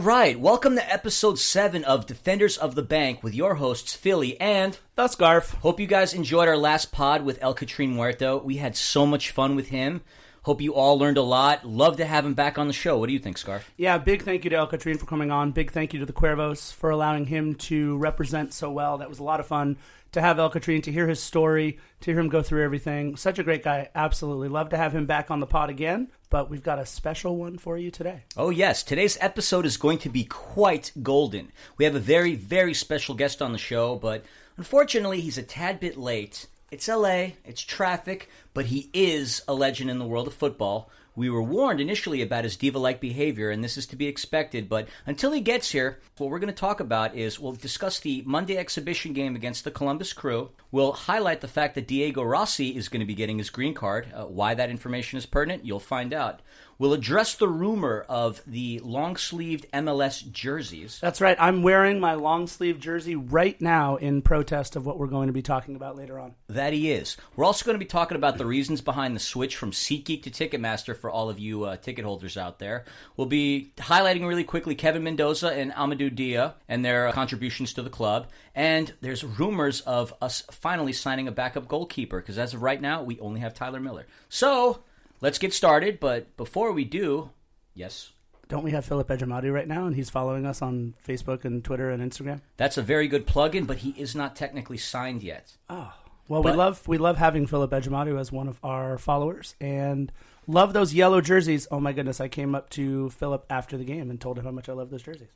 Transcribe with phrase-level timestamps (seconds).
[0.00, 4.40] All right, welcome to episode 7 of Defenders of the Bank with your hosts, Philly
[4.40, 4.78] and.
[4.94, 5.50] The Scarf.
[5.60, 8.38] Hope you guys enjoyed our last pod with El Catrin Muerto.
[8.38, 10.00] We had so much fun with him.
[10.42, 11.66] Hope you all learned a lot.
[11.66, 12.98] Love to have him back on the show.
[12.98, 13.70] What do you think, Scarf?
[13.76, 15.52] Yeah, big thank you to El Catrin for coming on.
[15.52, 18.98] Big thank you to the Cuervos for allowing him to represent so well.
[18.98, 19.76] That was a lot of fun
[20.12, 23.16] to have El Catrin, to hear his story, to hear him go through everything.
[23.16, 23.90] Such a great guy.
[23.94, 24.48] Absolutely.
[24.48, 27.58] Love to have him back on the pod again, but we've got a special one
[27.58, 28.24] for you today.
[28.36, 28.82] Oh, yes.
[28.82, 31.52] Today's episode is going to be quite golden.
[31.76, 34.24] We have a very, very special guest on the show, but
[34.56, 36.46] unfortunately, he's a tad bit late.
[36.70, 40.88] It's LA, it's traffic, but he is a legend in the world of football.
[41.16, 44.68] We were warned initially about his diva like behavior, and this is to be expected,
[44.68, 48.22] but until he gets here, what we're going to talk about is we'll discuss the
[48.24, 50.50] Monday exhibition game against the Columbus Crew.
[50.70, 54.06] We'll highlight the fact that Diego Rossi is going to be getting his green card.
[54.14, 56.40] Uh, why that information is pertinent, you'll find out.
[56.80, 60.98] We'll address the rumor of the long sleeved MLS jerseys.
[60.98, 61.36] That's right.
[61.38, 65.34] I'm wearing my long sleeve jersey right now in protest of what we're going to
[65.34, 66.36] be talking about later on.
[66.48, 67.18] That he is.
[67.36, 70.30] We're also going to be talking about the reasons behind the switch from SeatGeek to
[70.30, 72.86] Ticketmaster for all of you uh, ticket holders out there.
[73.14, 77.90] We'll be highlighting really quickly Kevin Mendoza and Amadou Dia and their contributions to the
[77.90, 78.28] club.
[78.54, 83.02] And there's rumors of us finally signing a backup goalkeeper because as of right now,
[83.02, 84.06] we only have Tyler Miller.
[84.30, 84.82] So
[85.20, 86.00] let's get started.
[86.00, 87.30] But before we do,
[87.74, 88.12] yes.
[88.48, 91.88] Don't we have Philip Ejimadu right now, and he's following us on Facebook and Twitter
[91.90, 92.40] and Instagram?
[92.56, 95.56] That's a very good plug-in, but he is not technically signed yet.
[95.68, 95.92] Oh,
[96.26, 100.10] well, But- we love we love having Philip Ejimadu as one of our followers, and
[100.48, 101.68] love those yellow jerseys.
[101.70, 104.50] Oh my goodness, I came up to Philip after the game and told him how
[104.50, 105.28] much I love those jerseys.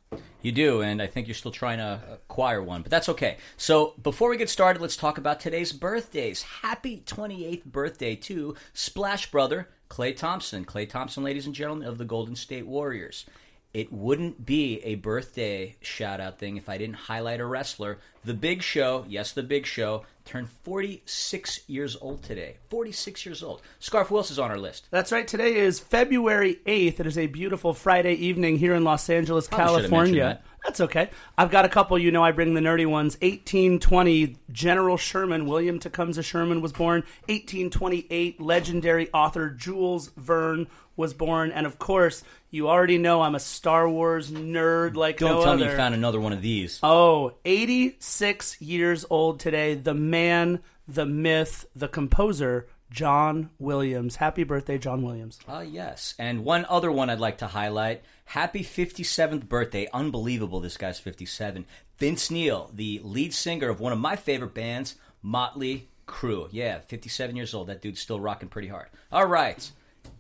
[0.43, 3.37] You do, and I think you're still trying to acquire one, but that's okay.
[3.57, 6.43] So before we get started, let's talk about today's birthdays.
[6.43, 10.65] Happy 28th birthday to Splash Brother Klay Thompson.
[10.65, 13.27] Klay Thompson, ladies and gentlemen, of the Golden State Warriors.
[13.75, 17.99] It wouldn't be a birthday shout out thing if I didn't highlight a wrestler.
[18.25, 22.59] The Big Show, yes, The Big Show, turned 46 years old today.
[22.71, 23.63] 46 years old.
[23.81, 24.87] Scarf Wills is on our list.
[24.93, 25.27] That's right.
[25.27, 27.01] Today is February eighth.
[27.01, 30.41] It is a beautiful Friday evening here in Los Angeles, Probably California.
[30.65, 30.69] That.
[30.69, 31.11] That's okay.
[31.37, 31.99] I've got a couple.
[31.99, 33.15] You know, I bring the nerdy ones.
[33.21, 37.03] 1820, General Sherman, William Tecumseh Sherman was born.
[37.29, 40.67] 1828, legendary author Jules Verne
[40.97, 41.53] was born.
[41.53, 45.53] And of course, you already know I'm a Star Wars nerd like Don't no tell
[45.55, 45.65] other.
[45.65, 46.81] me you found another one of these.
[46.83, 49.75] Oh, 86 years old today.
[49.75, 54.17] The man, the myth, the composer, John Williams.
[54.17, 55.41] Happy birthday, John Williams.
[55.49, 56.15] Ah, yes.
[56.17, 58.05] And one other one I'd like to highlight.
[58.27, 59.89] Happy 57th birthday.
[59.93, 61.67] Unbelievable, this guy's 57.
[61.99, 66.49] Vince Neil, the lead singer of one of my favorite bands, Motley Crue.
[66.53, 67.67] Yeah, 57 years old.
[67.67, 68.87] That dude's still rocking pretty hard.
[69.11, 69.69] All right.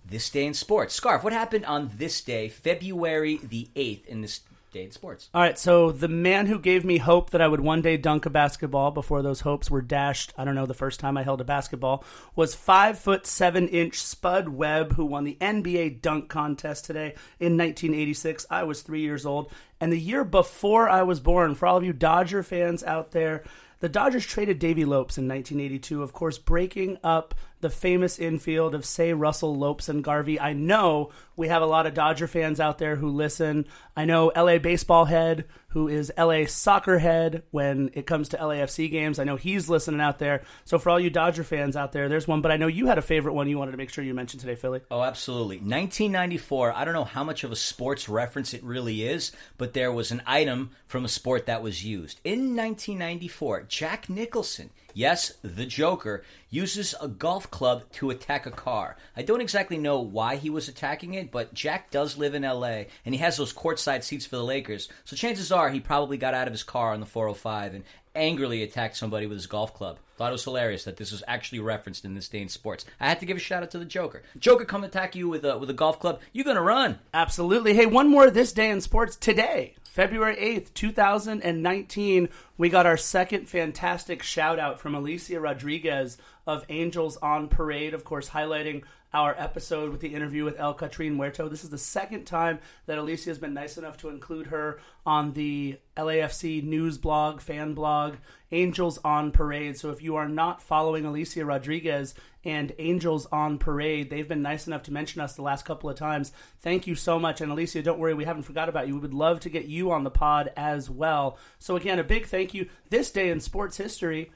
[0.05, 0.95] This day in sports.
[0.97, 4.41] Scarf, what happened on this day, February the 8th, in this
[4.91, 5.31] sports?
[5.33, 8.27] All right, so the man who gave me hope that I would one day dunk
[8.27, 11.41] a basketball before those hopes were dashed, I don't know, the first time I held
[11.41, 12.05] a basketball,
[12.35, 17.57] was five foot seven inch Spud Webb, who won the NBA dunk contest today in
[17.57, 18.47] 1986.
[18.51, 19.51] I was three years old.
[19.81, 23.45] And the year before I was born, for all of you Dodger fans out there,
[23.81, 28.85] the Dodgers traded Davey Lopes in 1982, of course, breaking up the famous infield of,
[28.85, 30.39] say, Russell, Lopes, and Garvey.
[30.39, 33.67] I know we have a lot of Dodger fans out there who listen.
[33.97, 38.91] I know LA baseball head, who is LA soccer head when it comes to LAFC
[38.91, 39.19] games.
[39.19, 40.43] I know he's listening out there.
[40.65, 42.43] So for all you Dodger fans out there, there's one.
[42.43, 44.41] But I know you had a favorite one you wanted to make sure you mentioned
[44.41, 44.83] today, Philly.
[44.91, 45.57] Oh, absolutely.
[45.57, 49.91] 1994, I don't know how much of a sports reference it really is, but there
[49.91, 52.21] was an item from a sport that was used.
[52.25, 58.96] In 1994, Jack Nicholson, yes, the Joker, uses a golf club to attack a car.
[59.17, 62.85] I don't exactly know why he was attacking it, but Jack does live in LA
[63.05, 64.88] and he has those courtside seats for the Lakers.
[65.05, 68.62] So chances are he probably got out of his car on the 405 and angrily
[68.62, 69.99] attacked somebody with his golf club.
[70.17, 72.85] Thought it was hilarious that this was actually referenced in this day in sports.
[73.00, 74.23] I had to give a shout out to the Joker.
[74.38, 76.20] Joker, come attack you with a with a golf club.
[76.32, 77.00] You're gonna run.
[77.12, 77.75] Absolutely.
[77.75, 82.29] Hey, one more this day in sports today, February 8th, 2019.
[82.58, 86.19] We got our second fantastic shout out from Alicia Rodriguez
[86.49, 88.82] of Angels on Parade, of course, highlighting
[89.14, 91.49] our episode with the interview with El Catrin Muerto.
[91.49, 95.32] This is the second time that Alicia has been nice enough to include her on
[95.34, 98.16] the LAFC news blog, fan blog,
[98.50, 99.78] Angels on Parade.
[99.78, 102.14] So if you are not following Alicia Rodriguez
[102.44, 105.96] and Angels on Parade, they've been nice enough to mention us the last couple of
[105.96, 106.32] times.
[106.61, 107.40] Thank you so much.
[107.40, 108.94] And Alicia, don't worry, we haven't forgot about you.
[108.94, 111.38] We would love to get you on the pod as well.
[111.61, 112.69] So again, a big thank you.
[112.90, 114.32] This day in sports history,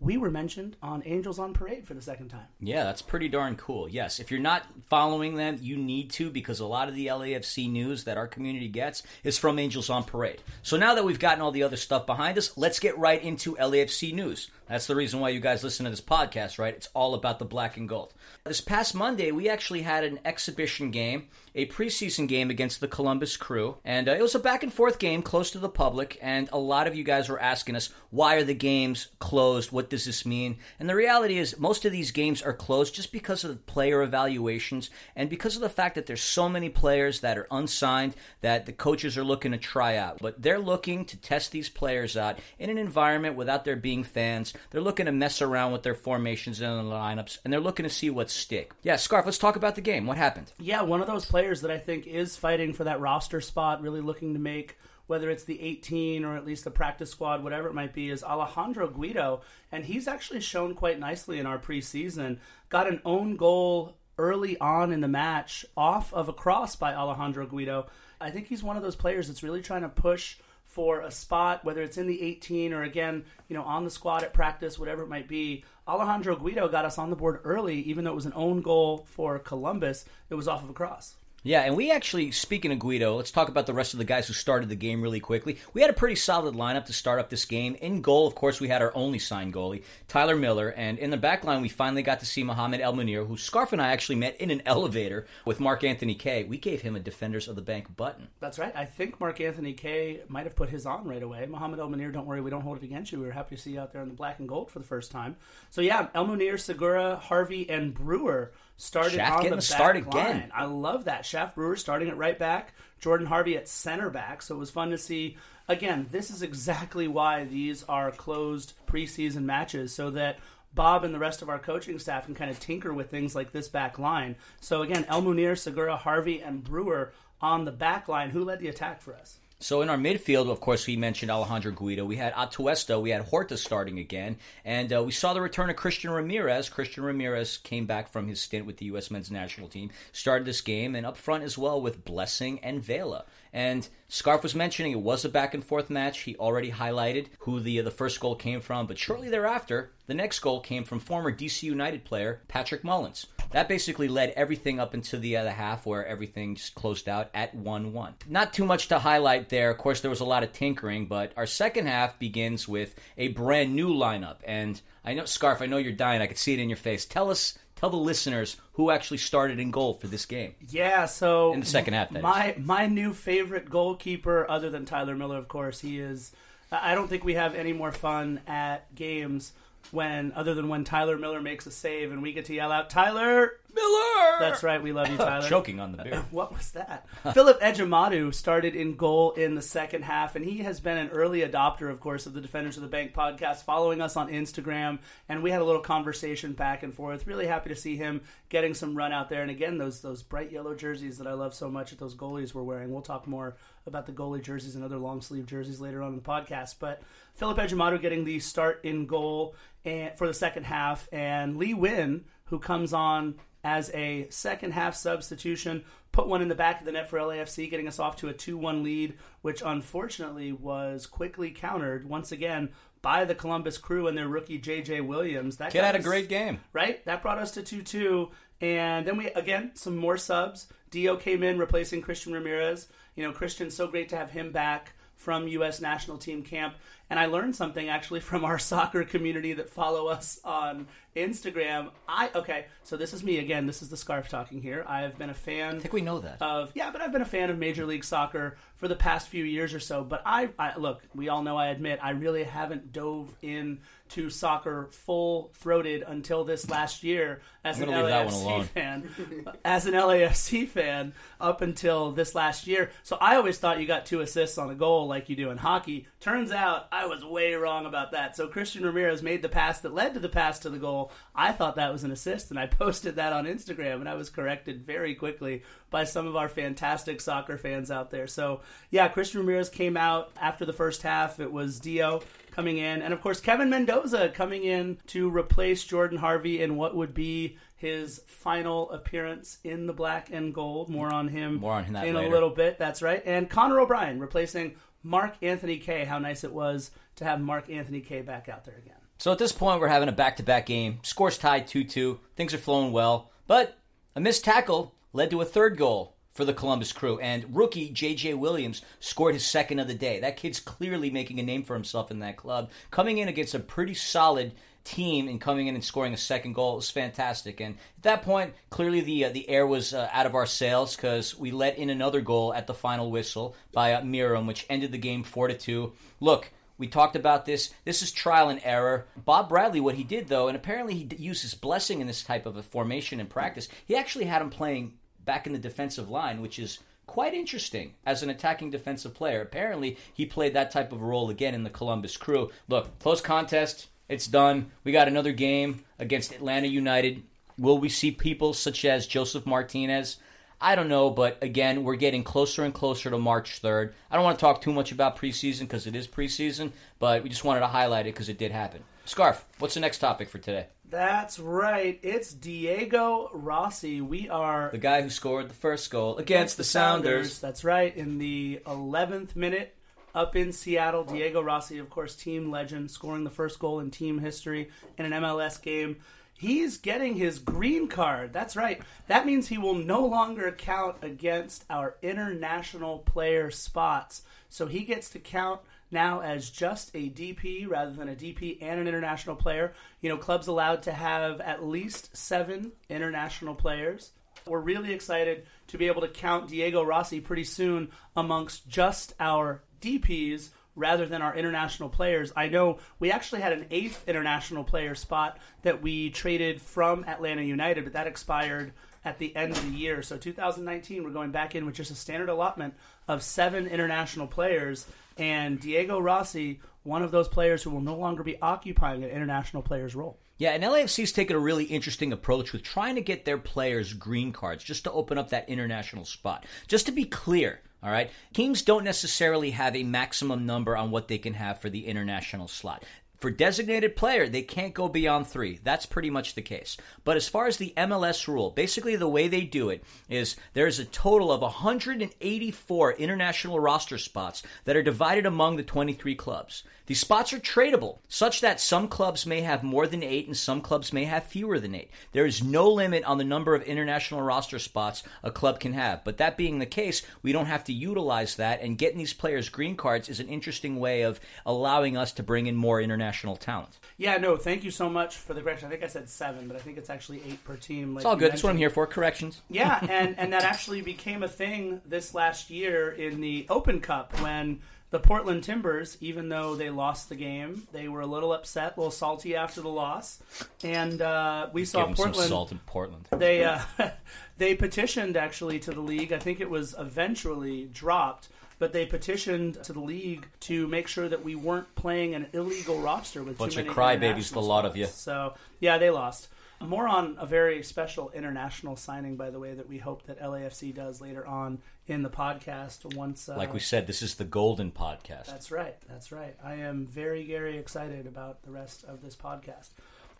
[0.00, 2.46] we were mentioned on Angels on Parade for the second time.
[2.60, 3.88] Yeah, that's pretty darn cool.
[3.88, 7.70] Yes, if you're not following them, you need to because a lot of the LAFC
[7.70, 10.42] news that our community gets is from Angels on Parade.
[10.62, 13.54] So now that we've gotten all the other stuff behind us, let's get right into
[13.56, 14.50] LAFC news.
[14.66, 16.74] That's the reason why you guys listen to this podcast, right?
[16.74, 18.14] It's all about the black and gold.
[18.44, 23.36] This past Monday, we actually had an exhibition game, a preseason game against the Columbus
[23.36, 26.18] Crew, and uh, it was a back and forth game close to the public.
[26.22, 29.70] And a lot of you guys were asking us, why are the games closed?
[29.70, 30.56] What does this mean?
[30.80, 34.02] And the reality is, most of these games are closed just because of the player
[34.02, 38.64] evaluations and because of the fact that there's so many players that are unsigned that
[38.64, 40.20] the coaches are looking to try out.
[40.20, 44.53] But they're looking to test these players out in an environment without there being fans.
[44.70, 47.90] They're looking to mess around with their formations and the lineups, and they're looking to
[47.90, 48.72] see what's stick.
[48.82, 50.06] Yeah, Scarf, let's talk about the game.
[50.06, 50.52] What happened?
[50.58, 54.00] Yeah, one of those players that I think is fighting for that roster spot, really
[54.00, 57.74] looking to make whether it's the 18 or at least the practice squad, whatever it
[57.74, 59.42] might be, is Alejandro Guido.
[59.70, 62.38] And he's actually shown quite nicely in our preseason.
[62.68, 67.46] Got an own goal early on in the match off of a cross by Alejandro
[67.46, 67.86] Guido.
[68.20, 70.36] I think he's one of those players that's really trying to push
[70.74, 74.24] for a spot, whether it's in the 18 or again, you know, on the squad
[74.24, 75.64] at practice, whatever it might be.
[75.86, 79.06] Alejandro Guido got us on the board early, even though it was an own goal
[79.08, 80.04] for Columbus.
[80.30, 81.14] It was off of a cross.
[81.46, 84.26] Yeah, and we actually, speaking of Guido, let's talk about the rest of the guys
[84.26, 85.58] who started the game really quickly.
[85.74, 87.74] We had a pretty solid lineup to start up this game.
[87.74, 91.18] In goal, of course, we had our only signed goalie, Tyler Miller, and in the
[91.18, 94.14] back line, we finally got to see Mohamed El Munir, who Scarf and I actually
[94.16, 96.44] met in an elevator with Mark Anthony Kaye.
[96.44, 98.28] We gave him a Defenders of the Bank button.
[98.40, 98.74] That's right.
[98.74, 101.44] I think Mark Anthony Kaye might have put his on right away.
[101.44, 103.20] Mohamed El Munir, don't worry, we don't hold it against you.
[103.20, 104.86] We were happy to see you out there in the black and gold for the
[104.86, 105.36] first time.
[105.68, 110.40] So yeah, El Munir, Segura, Harvey, and Brewer started on the the start back again.
[110.40, 110.50] line.
[110.54, 111.24] I love that.
[111.26, 114.42] Shaft Brewer starting at right back, Jordan Harvey at center back.
[114.42, 115.36] So it was fun to see.
[115.68, 120.38] Again, this is exactly why these are closed preseason matches, so that
[120.74, 123.52] Bob and the rest of our coaching staff can kind of tinker with things like
[123.52, 124.36] this back line.
[124.60, 128.30] So again, El Munir, Segura, Harvey, and Brewer on the back line.
[128.30, 129.38] Who led the attack for us?
[129.60, 132.04] So in our midfield, of course, we mentioned Alejandro Guido.
[132.04, 133.00] We had Atuesta.
[133.00, 134.36] We had Horta starting again.
[134.64, 136.68] And uh, we saw the return of Christian Ramirez.
[136.68, 139.10] Christian Ramirez came back from his stint with the U.S.
[139.10, 143.24] men's national team, started this game, and up front as well with Blessing and Vela.
[143.52, 146.20] And Scarf was mentioning it was a back and forth match.
[146.20, 150.40] He already highlighted who the the first goal came from, but shortly thereafter, the next
[150.40, 153.26] goal came from former DC United player Patrick Mullins.
[153.50, 157.54] That basically led everything up into the other half, where everything just closed out at
[157.54, 158.14] one-one.
[158.28, 159.70] Not too much to highlight there.
[159.70, 163.28] Of course, there was a lot of tinkering, but our second half begins with a
[163.28, 164.38] brand new lineup.
[164.44, 166.20] And I know Scarf, I know you're dying.
[166.20, 167.04] I could see it in your face.
[167.04, 170.54] Tell us tell the listeners who actually started in goal for this game.
[170.70, 175.38] Yeah, so In the second half, my my new favorite goalkeeper, other than Tyler Miller,
[175.38, 176.32] of course, he is.
[176.72, 179.52] I don't think we have any more fun at games
[179.90, 182.90] when, other than when Tyler Miller makes a save and we get to yell out,
[182.90, 184.38] "Tyler Miller.
[184.40, 186.24] That's right, we love you, Tyler." Choking on the beer.
[186.30, 187.06] What was that?
[187.32, 191.40] Philip Ejimadu started in goal in the second half, and he has been an early
[191.40, 194.98] adopter, of course, of the Defenders of the Bank podcast, following us on Instagram,
[195.28, 197.26] and we had a little conversation back and forth.
[197.26, 200.50] Really happy to see him getting some run out there, and again, those those bright
[200.50, 202.92] yellow jerseys that I love so much that those goalies were wearing.
[202.92, 206.16] We'll talk more about the goalie jerseys and other long sleeve jerseys later on in
[206.16, 207.02] the podcast, but
[207.34, 212.22] Philip Ejimadu getting the start in goal and for the second half, and Lee Nguyen,
[212.46, 216.92] who comes on as a second half substitution, put one in the back of the
[216.92, 221.50] net for LAFC, getting us off to a 2 1 lead, which unfortunately was quickly
[221.50, 222.70] countered once again
[223.02, 225.58] by the Columbus crew and their rookie JJ Williams.
[225.58, 226.60] That Kid had a great game.
[226.72, 227.04] right?
[227.04, 228.30] That brought us to 2 2.
[228.60, 230.68] And then we, again, some more subs.
[230.90, 232.88] Dio came in replacing Christian Ramirez.
[233.14, 235.80] You know, Christian's so great to have him back from U.S.
[235.80, 236.74] national team camp.
[237.10, 241.90] And I learned something actually from our soccer community that follow us on Instagram.
[242.08, 243.66] I, okay, so this is me again.
[243.66, 244.84] This is the scarf talking here.
[244.88, 246.40] I have been a fan I think we know that.
[246.40, 249.44] of yeah, but I've been a fan of Major League Soccer for the past few
[249.44, 250.02] years or so.
[250.02, 253.80] But I, I look, we all know I admit I really haven't dove in
[254.14, 258.64] to soccer full throated until this last year as an gonna leave that one LAFC
[258.66, 259.54] fan.
[259.64, 262.92] as an LAFC fan up until this last year.
[263.02, 265.58] So I always thought you got two assists on a goal like you do in
[265.58, 266.06] hockey.
[266.20, 268.36] Turns out I was way wrong about that.
[268.36, 271.10] So Christian Ramirez made the pass that led to the pass to the goal.
[271.34, 274.30] I thought that was an assist and I posted that on Instagram and I was
[274.30, 278.28] corrected very quickly by some of our fantastic soccer fans out there.
[278.28, 281.40] So yeah, Christian Ramirez came out after the first half.
[281.40, 282.22] It was Dio
[282.54, 286.94] coming in, and of course Kevin Mendoza coming in to replace Jordan Harvey in what
[286.94, 290.88] would be his final appearance in the black and gold.
[290.88, 292.78] More on him More on him in a little bit.
[292.78, 293.22] That's right.
[293.26, 296.04] And Connor O'Brien replacing Mark Anthony Kaye.
[296.04, 298.96] How nice it was to have Mark Anthony Kaye back out there again.
[299.18, 301.00] So at this point, we're having a back to back game.
[301.02, 302.20] Scores tied 2 2.
[302.36, 303.30] Things are flowing well.
[303.46, 303.78] But
[304.16, 307.18] a missed tackle led to a third goal for the Columbus crew.
[307.20, 308.34] And rookie J.J.
[308.34, 310.20] Williams scored his second of the day.
[310.20, 312.70] That kid's clearly making a name for himself in that club.
[312.90, 316.76] Coming in against a pretty solid team and coming in and scoring a second goal
[316.76, 317.60] was fantastic.
[317.60, 320.94] And at that point, clearly the uh, the air was uh, out of our sails
[320.94, 324.92] because we let in another goal at the final whistle by uh, Miram, which ended
[324.92, 325.92] the game four to two.
[326.20, 326.50] Look.
[326.76, 327.72] We talked about this.
[327.84, 329.06] This is trial and error.
[329.16, 332.46] Bob Bradley, what he did though, and apparently he used his blessing in this type
[332.46, 333.68] of a formation and practice.
[333.86, 338.22] He actually had him playing back in the defensive line, which is quite interesting as
[338.22, 339.40] an attacking defensive player.
[339.42, 342.50] Apparently, he played that type of role again in the Columbus Crew.
[342.68, 343.88] Look, close contest.
[344.08, 344.70] It's done.
[344.84, 347.22] We got another game against Atlanta United.
[347.58, 350.18] Will we see people such as Josef Martinez?
[350.60, 353.92] I don't know, but again, we're getting closer and closer to March 3rd.
[354.10, 357.28] I don't want to talk too much about preseason because it is preseason, but we
[357.28, 358.82] just wanted to highlight it because it did happen.
[359.04, 360.66] Scarf, what's the next topic for today?
[360.88, 361.98] That's right.
[362.02, 364.00] It's Diego Rossi.
[364.00, 367.38] We are The guy who scored the first goal against the Sounders.
[367.38, 367.94] That's right.
[367.96, 369.74] In the 11th minute,
[370.14, 374.18] up in Seattle, Diego Rossi, of course, team legend, scoring the first goal in team
[374.18, 375.96] history in an MLS game.
[376.36, 378.32] He's getting his green card.
[378.32, 378.82] That's right.
[379.06, 384.22] That means he will no longer count against our international player spots.
[384.48, 385.60] So he gets to count
[385.94, 389.72] now as just a DP rather than a DP and an international player.
[390.02, 394.10] You know, clubs allowed to have at least seven international players.
[394.46, 399.62] We're really excited to be able to count Diego Rossi pretty soon amongst just our
[399.80, 402.32] DPs rather than our international players.
[402.36, 407.42] I know we actually had an eighth international player spot that we traded from Atlanta
[407.42, 408.72] United, but that expired
[409.04, 410.02] at the end of the year.
[410.02, 412.74] So 2019, we're going back in with just a standard allotment
[413.06, 414.86] of seven international players.
[415.16, 419.62] And Diego Rossi, one of those players who will no longer be occupying an international
[419.62, 420.18] player's role.
[420.36, 424.32] Yeah, and LAFC's taken a really interesting approach with trying to get their players green
[424.32, 426.44] cards just to open up that international spot.
[426.66, 431.06] Just to be clear, all right, teams don't necessarily have a maximum number on what
[431.06, 432.84] they can have for the international slot.
[433.24, 435.58] For designated player, they can't go beyond three.
[435.64, 436.76] That's pretty much the case.
[437.04, 440.78] But as far as the MLS rule, basically the way they do it is there's
[440.78, 446.64] a total of 184 international roster spots that are divided among the 23 clubs.
[446.86, 450.60] These spots are tradable, such that some clubs may have more than eight and some
[450.60, 451.90] clubs may have fewer than eight.
[452.12, 456.04] There is no limit on the number of international roster spots a club can have.
[456.04, 459.48] But that being the case, we don't have to utilize that, and getting these players
[459.48, 463.78] green cards is an interesting way of allowing us to bring in more international talent.
[463.96, 465.68] Yeah, no, thank you so much for the correction.
[465.68, 467.94] I think I said seven, but I think it's actually eight per team.
[467.94, 468.32] Like It's all good.
[468.32, 468.86] That's what I'm here for.
[468.86, 469.40] Corrections.
[469.48, 474.20] Yeah, and, and that actually became a thing this last year in the Open Cup
[474.20, 474.60] when
[474.94, 478.80] the Portland Timbers, even though they lost the game, they were a little upset, a
[478.80, 480.22] little salty after the loss,
[480.62, 482.28] and uh, we saw Give 'em some Portland.
[482.28, 483.08] salt in Portland.
[483.10, 483.58] They uh,
[484.38, 486.12] they petitioned actually to the league.
[486.12, 488.28] I think it was eventually dropped,
[488.60, 492.78] but they petitioned to the league to make sure that we weren't playing an illegal
[492.80, 494.86] roster with Bunch too of many crybabies, the lot of you.
[494.86, 496.28] So yeah, they lost.
[496.68, 500.74] More on a very special international signing, by the way, that we hope that LAFC
[500.74, 502.94] does later on in the podcast.
[502.96, 505.26] Once, uh, Like we said, this is the Golden Podcast.
[505.26, 505.76] that's right.
[505.88, 506.36] That's right.
[506.42, 509.70] I am very, very excited about the rest of this podcast.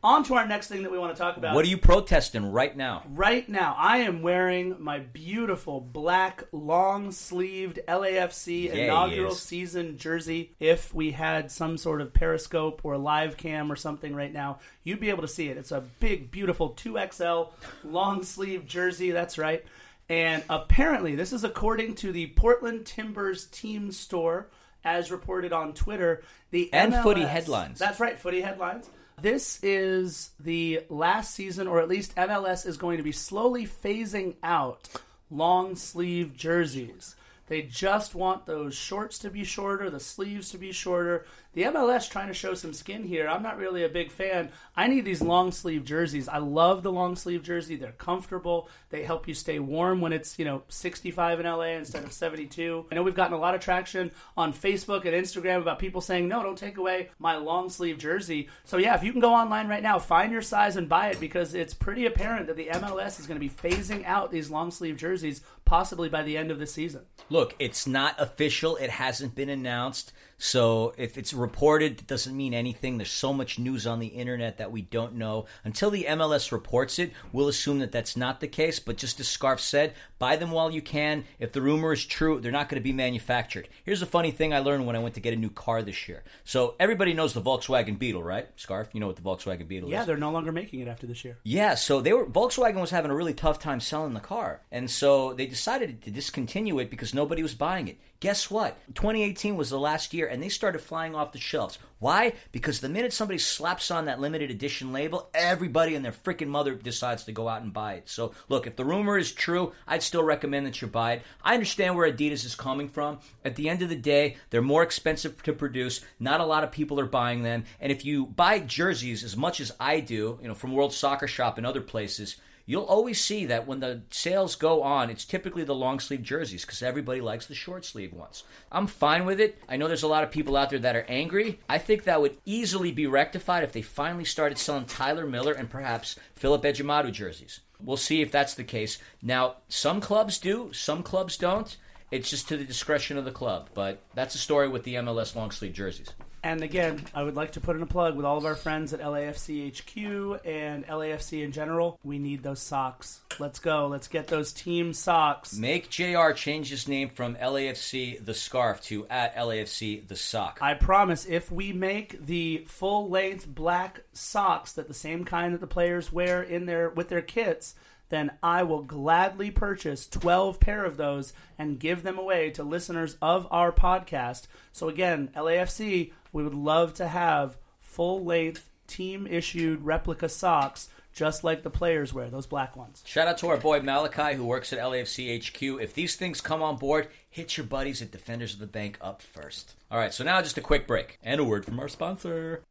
[0.04, 1.54] On to our next thing that we want to talk about.
[1.54, 3.04] What are you protesting right now?
[3.08, 10.56] Right now, I am wearing my beautiful black long sleeved LAFC Yeah, inaugural season jersey.
[10.60, 15.00] If we had some sort of periscope or live cam or something right now, you'd
[15.00, 15.56] be able to see it.
[15.56, 19.10] It's a big, beautiful 2XL long sleeve jersey.
[19.10, 19.64] That's right.
[20.10, 24.50] And apparently, this is according to the Portland Timbers team store,
[24.84, 26.22] as reported on Twitter.
[26.50, 27.78] The And MLS Footy Headlines.
[27.78, 28.90] That's right, footy headlines.
[29.20, 34.34] This is the last season, or at least MLS is going to be slowly phasing
[34.42, 34.88] out
[35.30, 37.16] long sleeve jerseys.
[37.46, 41.26] They just want those shorts to be shorter, the sleeves to be shorter.
[41.54, 43.28] The MLS trying to show some skin here.
[43.28, 44.50] I'm not really a big fan.
[44.76, 46.28] I need these long sleeve jerseys.
[46.28, 47.76] I love the long sleeve jersey.
[47.76, 48.68] They're comfortable.
[48.90, 52.86] They help you stay warm when it's, you know, 65 in LA instead of 72.
[52.90, 56.26] I know we've gotten a lot of traction on Facebook and Instagram about people saying,
[56.26, 59.68] "No, don't take away my long sleeve jersey." So yeah, if you can go online
[59.68, 63.20] right now, find your size and buy it because it's pretty apparent that the MLS
[63.20, 66.58] is going to be phasing out these long sleeve jerseys possibly by the end of
[66.58, 67.02] the season.
[67.30, 68.76] Look, it's not official.
[68.76, 70.12] It hasn't been announced.
[70.44, 72.98] So if it's reported, it doesn't mean anything.
[72.98, 75.46] There's so much news on the internet that we don't know.
[75.64, 78.78] Until the MLS reports it, we'll assume that that's not the case.
[78.78, 81.24] But just as Scarf said, buy them while you can.
[81.38, 83.70] If the rumor is true, they're not going to be manufactured.
[83.84, 86.08] Here's a funny thing I learned when I went to get a new car this
[86.08, 86.22] year.
[86.44, 88.46] So everybody knows the Volkswagen Beetle, right?
[88.56, 90.02] Scarf, you know what the Volkswagen Beetle Yeah, is.
[90.02, 91.38] Yeah, they're no longer making it after this year.
[91.44, 94.90] Yeah, so they were Volkswagen was having a really tough time selling the car, and
[94.90, 97.96] so they decided to discontinue it because nobody was buying it.
[98.20, 98.78] Guess what?
[98.94, 101.78] 2018 was the last year, and they started flying off the shelves.
[102.00, 102.34] Why?
[102.52, 106.74] Because the minute somebody slaps on that limited edition label, everybody and their freaking mother
[106.74, 108.08] decides to go out and buy it.
[108.10, 111.22] So, look, if the rumor is true, I'd still recommend that you buy it.
[111.42, 113.20] I understand where Adidas is coming from.
[113.44, 116.00] At the end of the day, they're more expensive to produce.
[116.20, 119.60] Not a lot of people are buying them, and if you buy jerseys as much
[119.60, 123.46] as I do, you know, from World Soccer Shop and other places you'll always see
[123.46, 127.46] that when the sales go on, it's typically the long sleeve jerseys because everybody likes
[127.46, 128.44] the short sleeve ones.
[128.72, 129.58] I'm fine with it.
[129.68, 131.60] I know there's a lot of people out there that are angry.
[131.68, 135.68] I think that would easily be rectified if they finally started selling Tyler Miller and
[135.68, 137.60] perhaps Philip Ejimadu jerseys.
[137.80, 138.98] We'll see if that's the case.
[139.22, 141.76] Now, some clubs do, some clubs don't.
[142.10, 143.68] It's just to the discretion of the club.
[143.74, 146.10] But that's a story with the MLS long sleeve jerseys.
[146.44, 148.92] And again, I would like to put in a plug with all of our friends
[148.92, 151.98] at LAFC HQ and LAFC in general.
[152.04, 153.22] We need those socks.
[153.38, 153.86] Let's go.
[153.86, 155.56] Let's get those team socks.
[155.56, 160.58] Make JR change his name from LAFC the scarf to at LAFC the sock.
[160.60, 165.62] I promise if we make the full length black socks that the same kind that
[165.62, 167.74] the players wear in their with their kits,
[168.10, 173.16] then I will gladly purchase 12 pair of those and give them away to listeners
[173.22, 174.46] of our podcast.
[174.72, 181.44] So again, LAFC, we would love to have full length team issued replica socks just
[181.44, 183.02] like the players wear, those black ones.
[183.06, 185.80] Shout out to our boy Malachi who works at LAFC HQ.
[185.80, 189.22] If these things come on board, hit your buddies at Defenders of the Bank up
[189.22, 189.76] first.
[189.90, 192.62] All right, so now just a quick break and a word from our sponsor.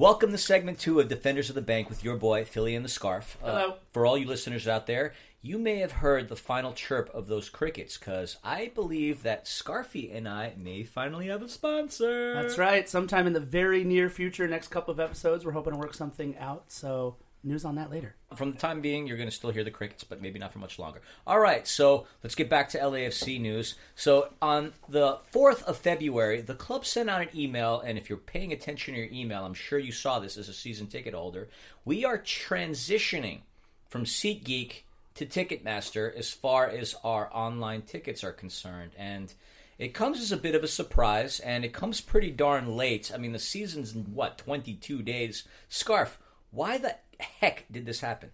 [0.00, 2.88] Welcome to segment two of Defenders of the Bank with your boy Philly and the
[2.88, 3.36] Scarf.
[3.42, 3.74] Uh, Hello.
[3.92, 7.50] for all you listeners out there, you may have heard the final chirp of those
[7.50, 12.32] crickets because I believe that Scarfy and I may finally have a sponsor.
[12.32, 12.88] That's right.
[12.88, 16.34] Sometime in the very near future, next couple of episodes, we're hoping to work something
[16.38, 16.72] out.
[16.72, 18.14] So, news on that later.
[18.34, 20.58] From the time being, you're going to still hear the crickets, but maybe not for
[20.58, 21.00] much longer.
[21.26, 23.74] All right, so let's get back to LAFC news.
[23.94, 28.18] So on the 4th of February, the club sent out an email, and if you're
[28.18, 31.48] paying attention to your email, I'm sure you saw this as a season ticket holder.
[31.84, 33.40] We are transitioning
[33.88, 34.82] from SeatGeek
[35.14, 39.32] to Ticketmaster as far as our online tickets are concerned, and
[39.78, 43.10] it comes as a bit of a surprise, and it comes pretty darn late.
[43.14, 45.44] I mean, the season's what 22 days.
[45.68, 46.18] Scarf,
[46.50, 48.30] why the heck did this happen?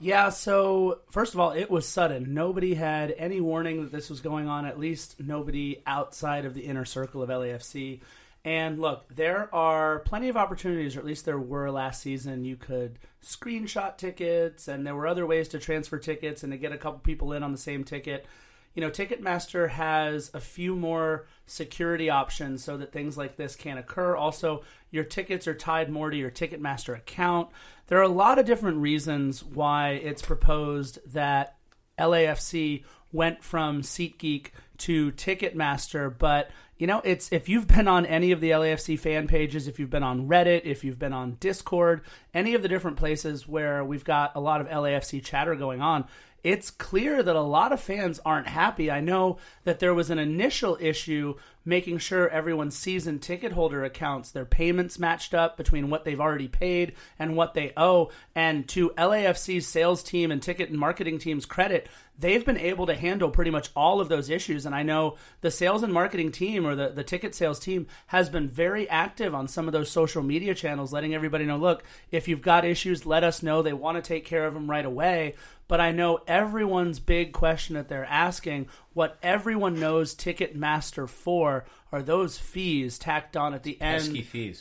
[0.00, 2.34] Yeah, so first of all, it was sudden.
[2.34, 6.62] Nobody had any warning that this was going on, at least nobody outside of the
[6.62, 8.00] inner circle of LAFC.
[8.44, 12.44] And look, there are plenty of opportunities, or at least there were last season.
[12.44, 16.72] You could screenshot tickets, and there were other ways to transfer tickets and to get
[16.72, 18.26] a couple people in on the same ticket.
[18.74, 23.78] You know, Ticketmaster has a few more security options so that things like this can't
[23.78, 24.16] occur.
[24.16, 24.64] Also,
[24.94, 27.48] your tickets are tied more to your Ticketmaster account.
[27.88, 31.56] There are a lot of different reasons why it's proposed that
[31.98, 38.30] LAFC went from SeatGeek to Ticketmaster, but you know, it's if you've been on any
[38.30, 42.02] of the LAFC fan pages, if you've been on Reddit, if you've been on Discord,
[42.32, 46.04] any of the different places where we've got a lot of LAFC chatter going on,
[46.44, 48.90] it's clear that a lot of fans aren't happy.
[48.90, 54.30] I know that there was an initial issue making sure everyone's season ticket holder accounts,
[54.30, 58.10] their payments matched up between what they've already paid and what they owe.
[58.34, 62.94] And to LAFC's sales team and ticket and marketing team's credit, they've been able to
[62.94, 64.66] handle pretty much all of those issues.
[64.66, 68.28] And I know the sales and marketing team or the, the ticket sales team has
[68.28, 72.28] been very active on some of those social media channels, letting everybody know look, if
[72.28, 73.62] you've got issues, let us know.
[73.62, 75.34] They want to take care of them right away.
[75.66, 82.02] But I know everyone's big question that they're asking, what everyone knows Ticketmaster for are
[82.02, 84.02] those fees tacked on at the end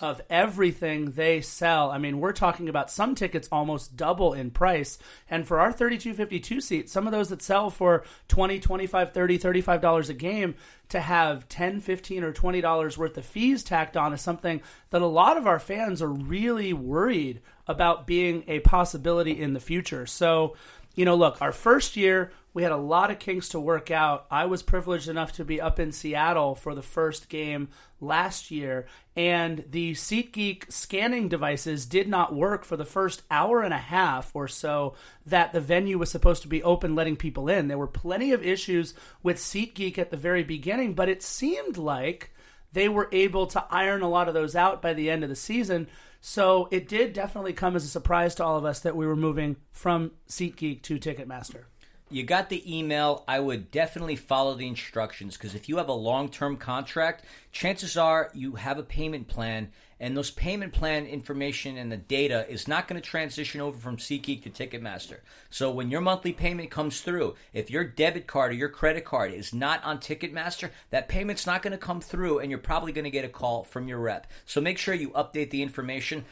[0.01, 1.89] of everything they sell.
[1.89, 4.99] I mean, we're talking about some tickets almost double in price.
[5.27, 9.81] And for our 3252 seats, some of those that sell for 20, 25, 30, 35
[9.81, 10.53] dollars a game
[10.89, 15.01] to have 10, 15 or 20 dollars worth of fees tacked on is something that
[15.01, 20.05] a lot of our fans are really worried about being a possibility in the future.
[20.05, 20.55] So,
[20.95, 24.27] you know, look, our first year, we had a lot of kinks to work out.
[24.29, 28.85] I was privileged enough to be up in Seattle for the first game last year,
[29.15, 34.35] and the SeatGeek scanning devices did not work for the first hour and a half
[34.35, 34.93] or so
[35.25, 37.69] that the venue was supposed to be open, letting people in.
[37.69, 42.31] There were plenty of issues with SeatGeek at the very beginning, but it seemed like
[42.73, 45.35] they were able to iron a lot of those out by the end of the
[45.35, 45.87] season.
[46.25, 49.15] So it did definitely come as a surprise to all of us that we were
[49.17, 51.65] moving from SeatGeek to Ticketmaster.
[52.09, 53.25] You got the email.
[53.27, 57.97] I would definitely follow the instructions because if you have a long term contract, chances
[57.97, 62.67] are you have a payment plan, and those payment plan information and the data is
[62.67, 65.19] not going to transition over from SeatGeek to Ticketmaster.
[65.49, 69.31] So when your monthly payment comes through, if your debit card or your credit card
[69.31, 73.05] is not on Ticketmaster, that payment's not going to come through, and you're probably going
[73.05, 74.27] to get a call from your rep.
[74.45, 76.25] So make sure you update the information.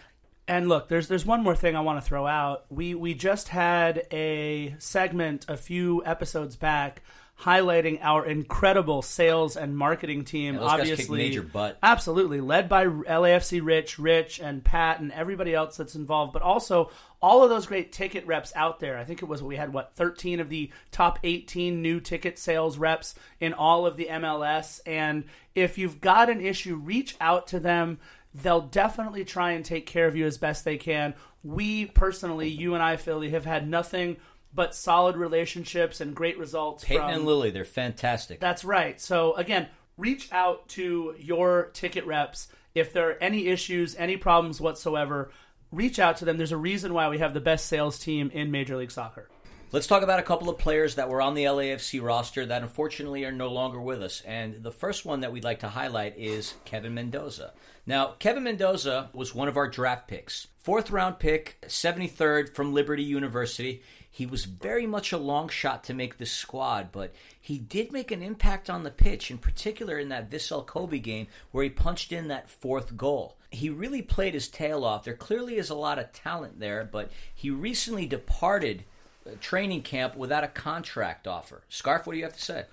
[0.50, 2.66] And look, there's there's one more thing I want to throw out.
[2.70, 7.04] We we just had a segment a few episodes back
[7.42, 10.56] highlighting our incredible sales and marketing team.
[10.56, 11.78] Yeah, obviously, major butt.
[11.82, 16.34] absolutely led by LAFC Rich, Rich, and Pat, and everybody else that's involved.
[16.34, 18.98] But also all of those great ticket reps out there.
[18.98, 22.78] I think it was we had what 13 of the top 18 new ticket sales
[22.78, 24.80] reps in all of the MLS.
[24.86, 25.26] And
[25.56, 28.00] if you've got an issue, reach out to them
[28.34, 31.14] they'll definitely try and take care of you as best they can.
[31.44, 34.18] We personally, you and I, Philly, have had nothing
[34.54, 36.84] but solid relationships and great results.
[36.84, 38.40] Peyton from, and Lily, they're fantastic.
[38.40, 39.00] That's right.
[39.00, 44.62] So again, reach out to your ticket reps if there are any issues, any problems
[44.62, 45.32] whatsoever.
[45.72, 46.38] Reach out to them.
[46.38, 49.30] There's a reason why we have the best sales team in Major League Soccer.
[49.74, 53.24] Let's talk about a couple of players that were on the LAFC roster that unfortunately
[53.24, 54.20] are no longer with us.
[54.20, 57.54] And the first one that we'd like to highlight is Kevin Mendoza.
[57.86, 60.48] Now, Kevin Mendoza was one of our draft picks.
[60.58, 63.82] Fourth round pick, 73rd from Liberty University.
[64.14, 68.12] He was very much a long shot to make this squad, but he did make
[68.12, 72.12] an impact on the pitch, in particular in that Vissel Kobe game where he punched
[72.12, 73.38] in that fourth goal.
[73.52, 75.06] He really played his tail off.
[75.06, 78.84] There clearly is a lot of talent there, but he recently departed
[79.26, 81.62] uh, training camp without a contract offer.
[81.70, 82.66] Scarf, what do you have to say?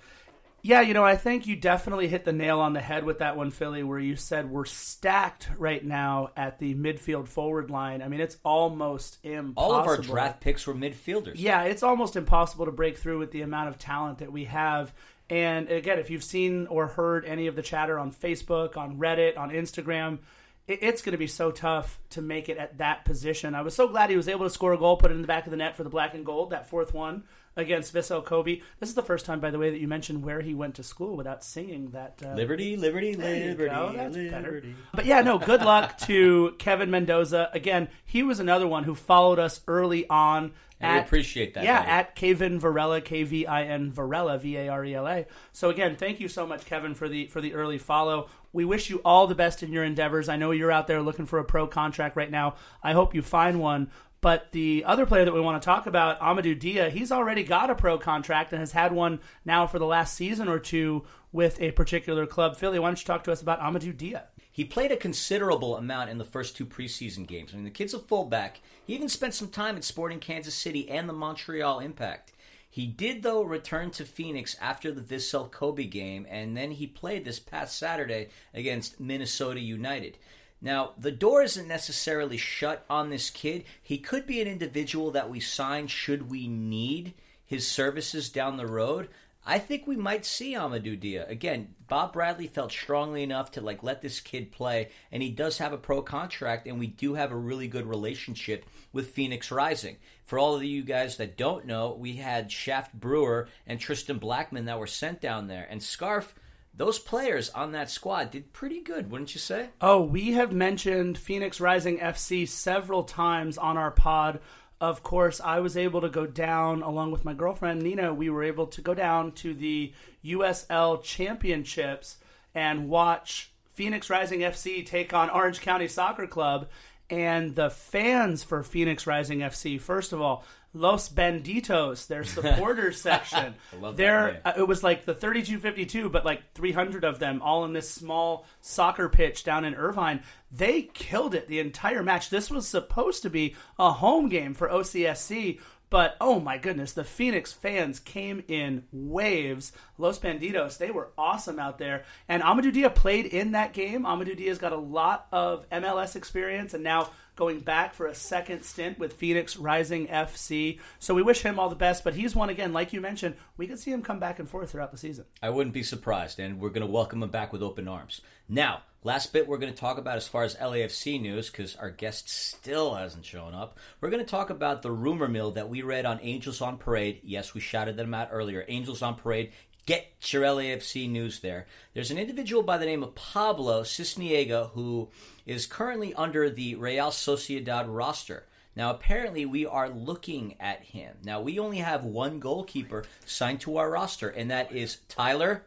[0.61, 3.37] Yeah, you know, I think you definitely hit the nail on the head with that
[3.37, 8.01] one, Philly, where you said we're stacked right now at the midfield forward line.
[8.01, 9.61] I mean, it's almost impossible.
[9.61, 11.35] All of our draft picks were midfielders.
[11.35, 14.93] Yeah, it's almost impossible to break through with the amount of talent that we have.
[15.29, 19.37] And again, if you've seen or heard any of the chatter on Facebook, on Reddit,
[19.37, 20.19] on Instagram,
[20.67, 23.55] it's going to be so tough to make it at that position.
[23.55, 25.27] I was so glad he was able to score a goal, put it in the
[25.27, 27.23] back of the net for the black and gold, that fourth one
[27.59, 28.61] against Vissel Kobe.
[28.79, 30.83] This is the first time, by the way, that you mentioned where he went to
[30.83, 32.21] school without singing that.
[32.25, 33.93] Uh, Liberty, liberty, liberty, go.
[33.95, 34.29] That's liberty.
[34.29, 34.63] better.
[34.93, 37.49] But yeah, no, good luck to Kevin Mendoza.
[37.53, 40.53] Again, he was another one who followed us early on.
[40.81, 41.91] We appreciate that, Yeah, buddy.
[41.91, 45.25] at Kevin Varela, K V I N Varela, V A R E L A.
[45.51, 48.29] So again, thank you so much, Kevin, for the for the early follow.
[48.53, 50.29] We wish you all the best in your endeavors.
[50.29, 52.55] I know you're out there looking for a pro contract right now.
[52.81, 53.91] I hope you find one.
[54.21, 57.69] But the other player that we want to talk about, Amadou Dia, he's already got
[57.69, 61.61] a pro contract and has had one now for the last season or two with
[61.61, 62.57] a particular club.
[62.57, 64.25] Philly, why don't you talk to us about Amadou Dia?
[64.51, 67.51] He played a considerable amount in the first two preseason games.
[67.53, 68.59] I mean, the kid's a fullback.
[68.85, 72.33] He even spent some time at Sporting Kansas City and the Montreal Impact.
[72.71, 77.25] He did, though, return to Phoenix after the Vissel Kobe game, and then he played
[77.25, 80.17] this past Saturday against Minnesota United.
[80.61, 83.63] Now, the door isn't necessarily shut on this kid.
[83.81, 87.13] He could be an individual that we sign should we need
[87.45, 89.09] his services down the road.
[89.45, 91.25] I think we might see Amadou Dia.
[91.27, 95.57] Again, Bob Bradley felt strongly enough to like let this kid play, and he does
[95.57, 99.97] have a pro contract, and we do have a really good relationship with Phoenix Rising.
[100.25, 104.65] For all of you guys that don't know, we had Shaft Brewer and Tristan Blackman
[104.65, 106.35] that were sent down there, and Scarf.
[106.73, 109.69] Those players on that squad did pretty good, wouldn't you say?
[109.81, 114.39] Oh, we have mentioned Phoenix Rising FC several times on our pod.
[114.79, 118.13] Of course, I was able to go down along with my girlfriend Nina.
[118.13, 119.91] We were able to go down to the
[120.23, 122.17] USL Championships
[122.55, 126.69] and watch Phoenix Rising FC take on Orange County Soccer Club.
[127.09, 130.43] And the fans for Phoenix Rising FC, first of all,
[130.73, 133.55] Los Bandidos, their supporters section.
[133.73, 134.41] I love that name.
[134.45, 138.45] uh, it was like the 3252 but like 300 of them all in this small
[138.61, 143.31] soccer pitch down in Irvine they killed it the entire match this was supposed to
[143.31, 148.83] be a home game for OCSC but oh my goodness the Phoenix fans came in
[148.91, 149.71] waves.
[149.97, 152.03] Los Bandidos they were awesome out there.
[152.27, 154.03] And Amadou Dia played in that game.
[154.03, 158.63] Amadou Dia's got a lot of MLS experience and now going back for a second
[158.63, 160.77] stint with Phoenix Rising FC.
[160.99, 162.03] So we wish him all the best.
[162.03, 164.71] But he's one again, like you mentioned, we could see him come back and forth
[164.71, 165.23] throughout the season.
[165.41, 168.19] I wouldn't be surprised, and we're going to welcome him back with open arms.
[168.49, 171.89] Now, last bit we're going to talk about as far as LAFC news, because our
[171.89, 173.77] guest still hasn't shown up.
[174.01, 177.21] We're going to talk about the rumor mill that we read on Angels on Parade.
[177.23, 178.65] Yes, we shouted them out earlier.
[178.67, 179.53] Angels on Parade.
[179.85, 181.65] Get your LAFC news there.
[181.95, 185.09] There's an individual by the name of Pablo Sisniega who
[185.49, 188.45] is currently under the Real Sociedad roster.
[188.75, 191.17] Now, apparently, we are looking at him.
[191.23, 195.63] Now, we only have one goalkeeper signed to our roster, and that is Tyler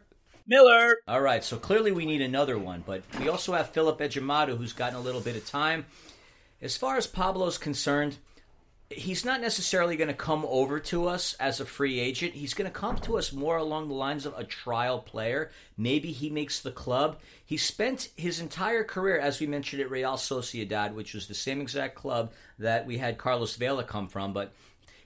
[0.47, 0.99] Miller.
[1.05, 4.71] All right, so clearly we need another one, but we also have Philip Ejimadu, who's
[4.71, 5.85] gotten a little bit of time.
[6.61, 8.15] As far as Pablo's concerned,
[8.95, 12.33] he's not necessarily going to come over to us as a free agent.
[12.33, 15.51] He's going to come to us more along the lines of a trial player.
[15.77, 17.19] Maybe he makes the club.
[17.45, 21.61] He spent his entire career, as we mentioned, at Real Sociedad, which was the same
[21.61, 24.53] exact club that we had Carlos Vela come from, but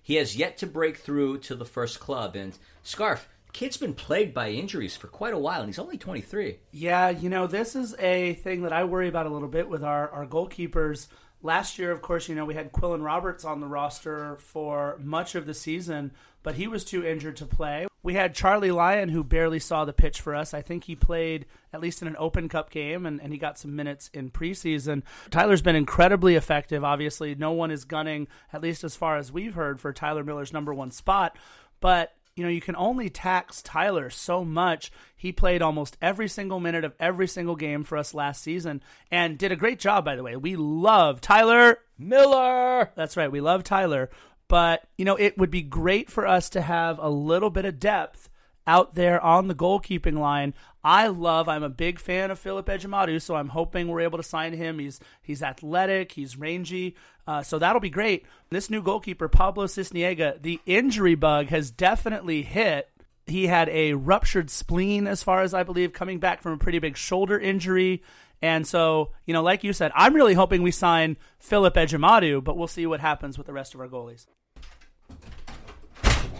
[0.01, 2.35] he has yet to break through to the first club.
[2.35, 6.59] And Scarf, kid's been plagued by injuries for quite a while, and he's only 23.
[6.71, 9.83] Yeah, you know, this is a thing that I worry about a little bit with
[9.83, 11.07] our, our goalkeepers.
[11.43, 15.35] Last year, of course, you know, we had Quillan Roberts on the roster for much
[15.35, 17.87] of the season, but he was too injured to play.
[18.01, 20.53] We had Charlie Lyon, who barely saw the pitch for us.
[20.53, 23.59] I think he played at least in an Open Cup game, and, and he got
[23.59, 25.03] some minutes in preseason.
[25.29, 26.83] Tyler's been incredibly effective.
[26.83, 30.53] Obviously, no one is gunning, at least as far as we've heard, for Tyler Miller's
[30.53, 31.37] number one spot.
[31.79, 34.91] But you know, you can only tax Tyler so much.
[35.15, 39.37] He played almost every single minute of every single game for us last season and
[39.37, 40.35] did a great job, by the way.
[40.35, 42.91] We love Tyler Miller.
[42.95, 43.31] That's right.
[43.31, 44.09] We love Tyler.
[44.47, 47.79] But, you know, it would be great for us to have a little bit of
[47.79, 48.29] depth
[48.67, 50.53] out there on the goalkeeping line.
[50.83, 51.49] I love.
[51.49, 54.79] I'm a big fan of Philip Ejimadu, so I'm hoping we're able to sign him.
[54.79, 58.25] He's he's athletic, he's rangy, uh, so that'll be great.
[58.49, 62.89] This new goalkeeper, Pablo Sisniega, the injury bug has definitely hit.
[63.25, 66.79] He had a ruptured spleen, as far as I believe, coming back from a pretty
[66.79, 68.03] big shoulder injury.
[68.41, 72.55] And so, you know, like you said, I'm really hoping we sign Philip Ejimadu, but
[72.55, 74.27] we'll see what happens with the rest of our goalies.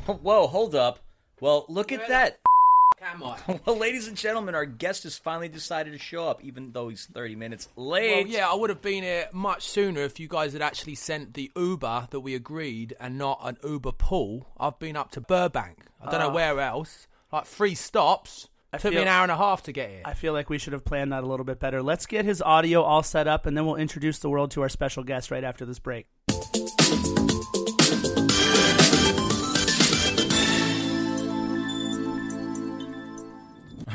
[0.06, 1.00] Whoa, hold up.
[1.40, 2.40] Well, look at that.
[3.00, 3.38] Come on.
[3.66, 7.06] Well, ladies and gentlemen, our guest has finally decided to show up, even though he's
[7.06, 8.26] 30 minutes late.
[8.26, 11.36] Well, yeah, I would have been here much sooner if you guys had actually sent
[11.36, 14.48] the Uber that we agreed and not an Uber pool.
[14.60, 15.86] I've been up to Burbank.
[16.02, 16.34] I don't know ah.
[16.34, 17.08] where else.
[17.32, 18.50] Like three stops.
[18.74, 20.02] I Took me an hour and a half to get here.
[20.04, 21.82] I feel like we should have planned that a little bit better.
[21.82, 24.70] Let's get his audio all set up, and then we'll introduce the world to our
[24.70, 26.06] special guest right after this break.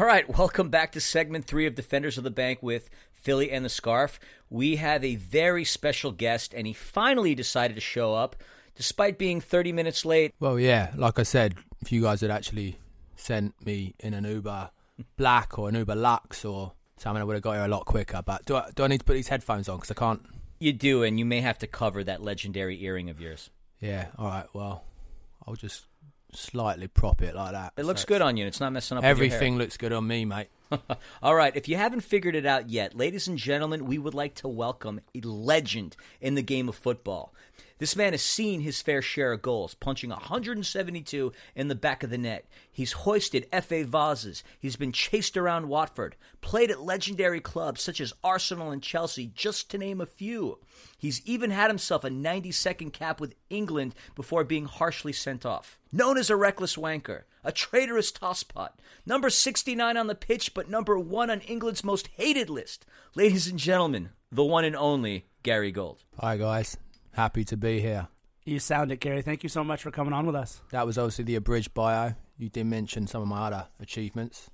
[0.01, 3.63] All right, welcome back to segment three of Defenders of the Bank with Philly and
[3.63, 4.19] the Scarf.
[4.49, 8.37] We have a very special guest, and he finally decided to show up
[8.75, 10.33] despite being 30 minutes late.
[10.41, 12.79] Well, yeah, like I said, if you guys had actually
[13.17, 14.71] sent me in an Uber
[15.19, 18.23] Black or an Uber Lux or something, I would have got here a lot quicker.
[18.25, 19.77] But do I, do I need to put these headphones on?
[19.77, 20.23] Because I can't.
[20.59, 23.51] You do, and you may have to cover that legendary earring of yours.
[23.79, 24.85] Yeah, all right, well,
[25.47, 25.85] I'll just
[26.33, 27.73] slightly prop it like that.
[27.77, 29.25] It looks So good on you, it's not messing up with your hair.
[29.37, 30.49] Everything looks good on me, mate.
[31.23, 34.35] All right, if you haven't figured it out yet, ladies and gentlemen, we would like
[34.37, 37.35] to welcome a legend in the game of football.
[37.83, 42.11] This man has seen his fair share of goals, punching 172 in the back of
[42.11, 42.47] the net.
[42.71, 44.45] He's hoisted FA vases.
[44.61, 49.69] He's been chased around Watford, played at legendary clubs such as Arsenal and Chelsea, just
[49.73, 50.61] to name a few.
[50.97, 55.81] He's even had himself a 90 second cap with England before being harshly sent off.
[55.91, 61.01] Known as a reckless wanker, a traitorous tosspot, number 69 on the pitch, but number
[61.01, 62.87] one on England's most hated list.
[63.17, 66.05] Ladies and gentlemen, the one and only Gary Gold.
[66.21, 66.77] Hi, guys.
[67.13, 68.09] Happy to be here.
[68.45, 69.23] You sound it, Gary.
[69.23, 70.61] Thank you so much for coming on with us.
[70.71, 72.15] That was obviously the abridged bio.
[72.39, 74.51] You did mention some of my other achievements.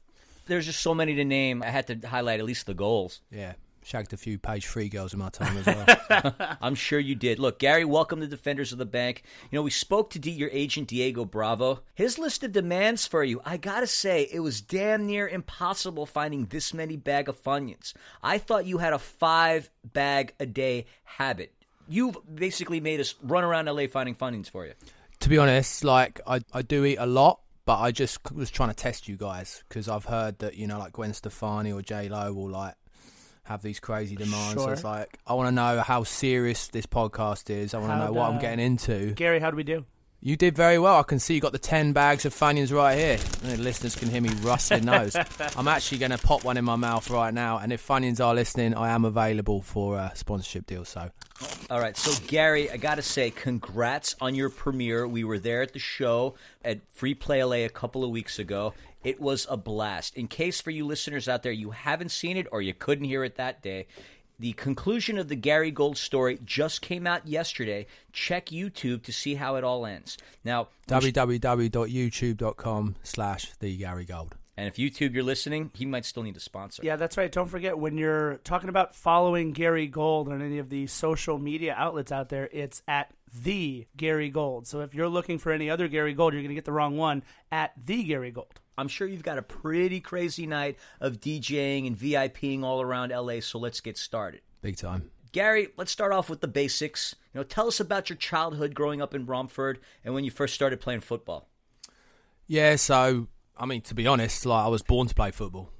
[0.47, 1.63] There's just so many to name.
[1.63, 3.21] I had to highlight at least the goals.
[3.31, 3.53] Yeah,
[3.85, 6.35] shagged a few page three girls in my time as well.
[6.61, 7.39] I'm sure you did.
[7.39, 9.23] Look, Gary, welcome to Defenders of the Bank.
[9.51, 11.81] You know, we spoke to D- your agent, Diego Bravo.
[11.95, 16.47] His list of demands for you, I gotta say, it was damn near impossible finding
[16.47, 17.95] this many bag of Funyuns.
[18.23, 21.55] I thought you had a five bag a day habit.
[21.89, 24.75] You've basically made us run around LA finding Funyuns for you.
[25.21, 28.69] to be honest, like I, I do eat a lot, but I just was trying
[28.69, 32.09] to test you guys because I've heard that you know like Gwen Stefani or J
[32.09, 32.75] Lo will like
[33.45, 34.63] have these crazy demands.
[34.63, 37.73] So it's like I want to know how serious this podcast is.
[37.75, 39.13] I want to know How'd, what I'm getting into.
[39.13, 39.85] Gary, how do we do?
[40.21, 40.99] You did very well.
[40.99, 43.19] I can see you got the 10 bags of Funyuns right here.
[43.43, 45.15] The listeners can hear me rustling those.
[45.57, 47.59] I'm actually going to pop one in my mouth right now.
[47.59, 50.85] And if Funyuns are listening, I am available for a sponsorship deal.
[50.85, 51.11] So
[51.71, 55.07] All right, so Gary, I got to say, congrats on your premiere.
[55.07, 58.75] We were there at the show at Free Play LA a couple of weeks ago.
[59.05, 60.17] It was a blast.
[60.17, 63.23] In case for you listeners out there you haven't seen it or you couldn't hear
[63.23, 63.87] it that day,
[64.39, 67.87] the conclusion of the Gary Gold story just came out yesterday.
[68.13, 70.17] Check YouTube to see how it all ends.
[70.45, 74.37] Now, www.youtube.com slash the Gary Gold.
[74.57, 76.83] and if YouTube you're listening, he might still need a sponsor.
[76.85, 77.31] Yeah, that's right.
[77.31, 81.75] Don't forget when you're talking about following Gary Gold on any of the social media
[81.77, 84.67] outlets out there, it's at the Gary Gold.
[84.67, 86.97] So if you're looking for any other Gary Gold, you're going to get the wrong
[86.97, 88.61] one at the Gary Gold.
[88.77, 93.41] I'm sure you've got a pretty crazy night of DJing and VIPing all around LA,
[93.41, 94.41] so let's get started.
[94.63, 95.11] Big time.
[95.33, 97.15] Gary, let's start off with the basics.
[97.35, 100.55] You know, tell us about your childhood growing up in Romford and when you first
[100.55, 101.49] started playing football.
[102.47, 105.71] Yeah, so I mean, to be honest, like I was born to play football.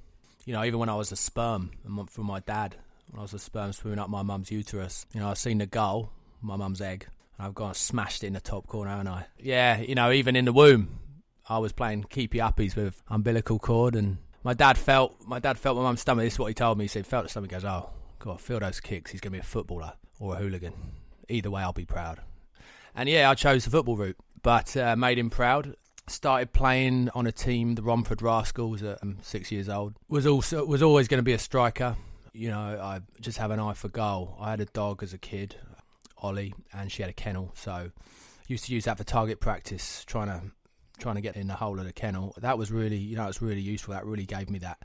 [0.45, 1.71] You know, even when I was a sperm
[2.09, 2.75] from my dad,
[3.09, 5.05] when I was a sperm swimming up my mum's uterus.
[5.13, 8.33] You know, I've seen the goal, my mum's egg, and I've gone smashed it in
[8.33, 9.25] the top corner, haven't I?
[9.39, 10.99] Yeah, you know, even in the womb,
[11.47, 15.77] I was playing keepy uppies with umbilical cord, and my dad felt my dad felt
[15.77, 16.25] my mum's stomach.
[16.25, 16.83] This is what he told me.
[16.85, 17.51] He said, felt the stomach.
[17.51, 19.11] Goes, oh God, feel those kicks.
[19.11, 20.73] He's gonna be a footballer or a hooligan.
[21.29, 22.19] Either way, I'll be proud.
[22.95, 25.75] And yeah, I chose the football route, but uh, made him proud
[26.09, 29.93] started playing on a team, the Romford Rascals, at um, six years old.
[30.07, 31.95] Was also was always going to be a striker.
[32.33, 34.37] You know, I just have an eye for goal.
[34.39, 35.55] I had a dog as a kid,
[36.21, 37.91] Ollie, and she had a kennel, so
[38.49, 40.41] used to use that for target practice, trying to
[40.99, 42.35] trying to get in the hole of the kennel.
[42.39, 43.93] That was really, you know, it's really useful.
[43.93, 44.79] That really gave me that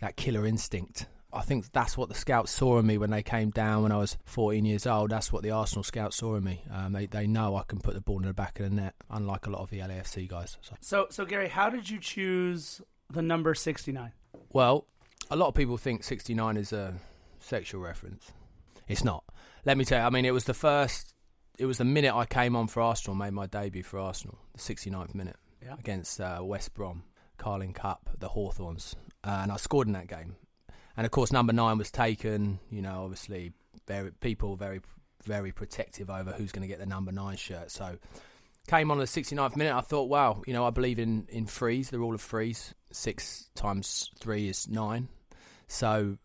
[0.00, 1.06] that killer instinct.
[1.32, 3.98] I think that's what the scouts saw in me when they came down when I
[3.98, 5.10] was 14 years old.
[5.10, 6.62] That's what the Arsenal scouts saw in me.
[6.72, 8.94] Um, they they know I can put the ball in the back of the net,
[9.10, 10.56] unlike a lot of the LAFC guys.
[10.62, 10.76] So.
[10.80, 14.12] So, so Gary, how did you choose the number 69?
[14.52, 14.86] Well,
[15.30, 16.94] a lot of people think 69 is a
[17.40, 18.32] sexual reference.
[18.86, 19.24] It's not.
[19.64, 20.06] Let me tell you.
[20.06, 21.14] I mean, it was the first.
[21.58, 24.60] It was the minute I came on for Arsenal, made my debut for Arsenal, the
[24.60, 25.74] 69th minute Yeah.
[25.78, 27.02] against uh, West Brom,
[27.36, 28.94] Carling Cup, the Hawthorns,
[29.24, 30.36] uh, and I scored in that game.
[30.96, 32.60] And of course, number nine was taken.
[32.70, 33.52] You know, obviously,
[33.86, 34.80] very people very
[35.24, 37.72] very protective over who's going to get the number nine shirt.
[37.72, 37.98] So
[38.68, 39.74] came on the 69th minute.
[39.74, 42.72] I thought, wow, you know, I believe in in threes, the rule of threes.
[42.92, 45.08] Six times three is nine.
[45.66, 46.18] So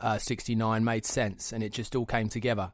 [0.00, 2.72] uh, 69 made sense, and it just all came together.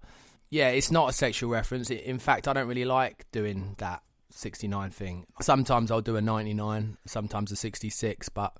[0.50, 1.90] Yeah, it's not a sexual reference.
[1.90, 5.26] In fact, I don't really like doing that 69 thing.
[5.40, 8.56] Sometimes I'll do a 99, sometimes a 66, but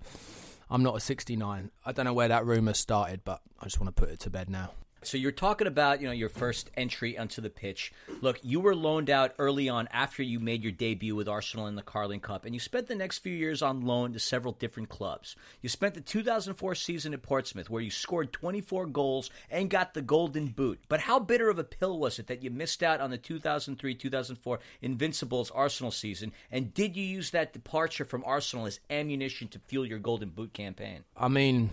[0.70, 1.70] I'm not a 69.
[1.84, 4.30] I don't know where that rumour started, but I just want to put it to
[4.30, 4.70] bed now.
[5.06, 7.92] So you're talking about, you know, your first entry onto the pitch.
[8.20, 11.74] Look, you were loaned out early on after you made your debut with Arsenal in
[11.74, 14.88] the Carling Cup, and you spent the next few years on loan to several different
[14.88, 15.36] clubs.
[15.62, 20.02] You spent the 2004 season at Portsmouth, where you scored 24 goals and got the
[20.02, 20.80] Golden Boot.
[20.88, 24.58] But how bitter of a pill was it that you missed out on the 2003-2004
[24.82, 26.32] Invincibles Arsenal season?
[26.50, 30.52] And did you use that departure from Arsenal as ammunition to fuel your Golden Boot
[30.52, 31.04] campaign?
[31.16, 31.70] I mean,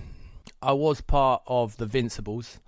[0.62, 2.60] I was part of the Vincibles,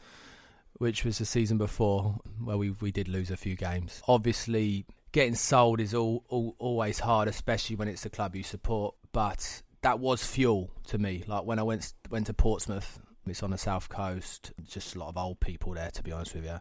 [0.77, 4.01] which was the season before where we we did lose a few games.
[4.07, 8.95] Obviously, getting sold is all, all always hard, especially when it's the club you support.
[9.11, 11.23] But that was fuel to me.
[11.27, 14.51] Like when I went went to Portsmouth, it's on the south coast.
[14.67, 16.59] Just a lot of old people there, to be honest with you.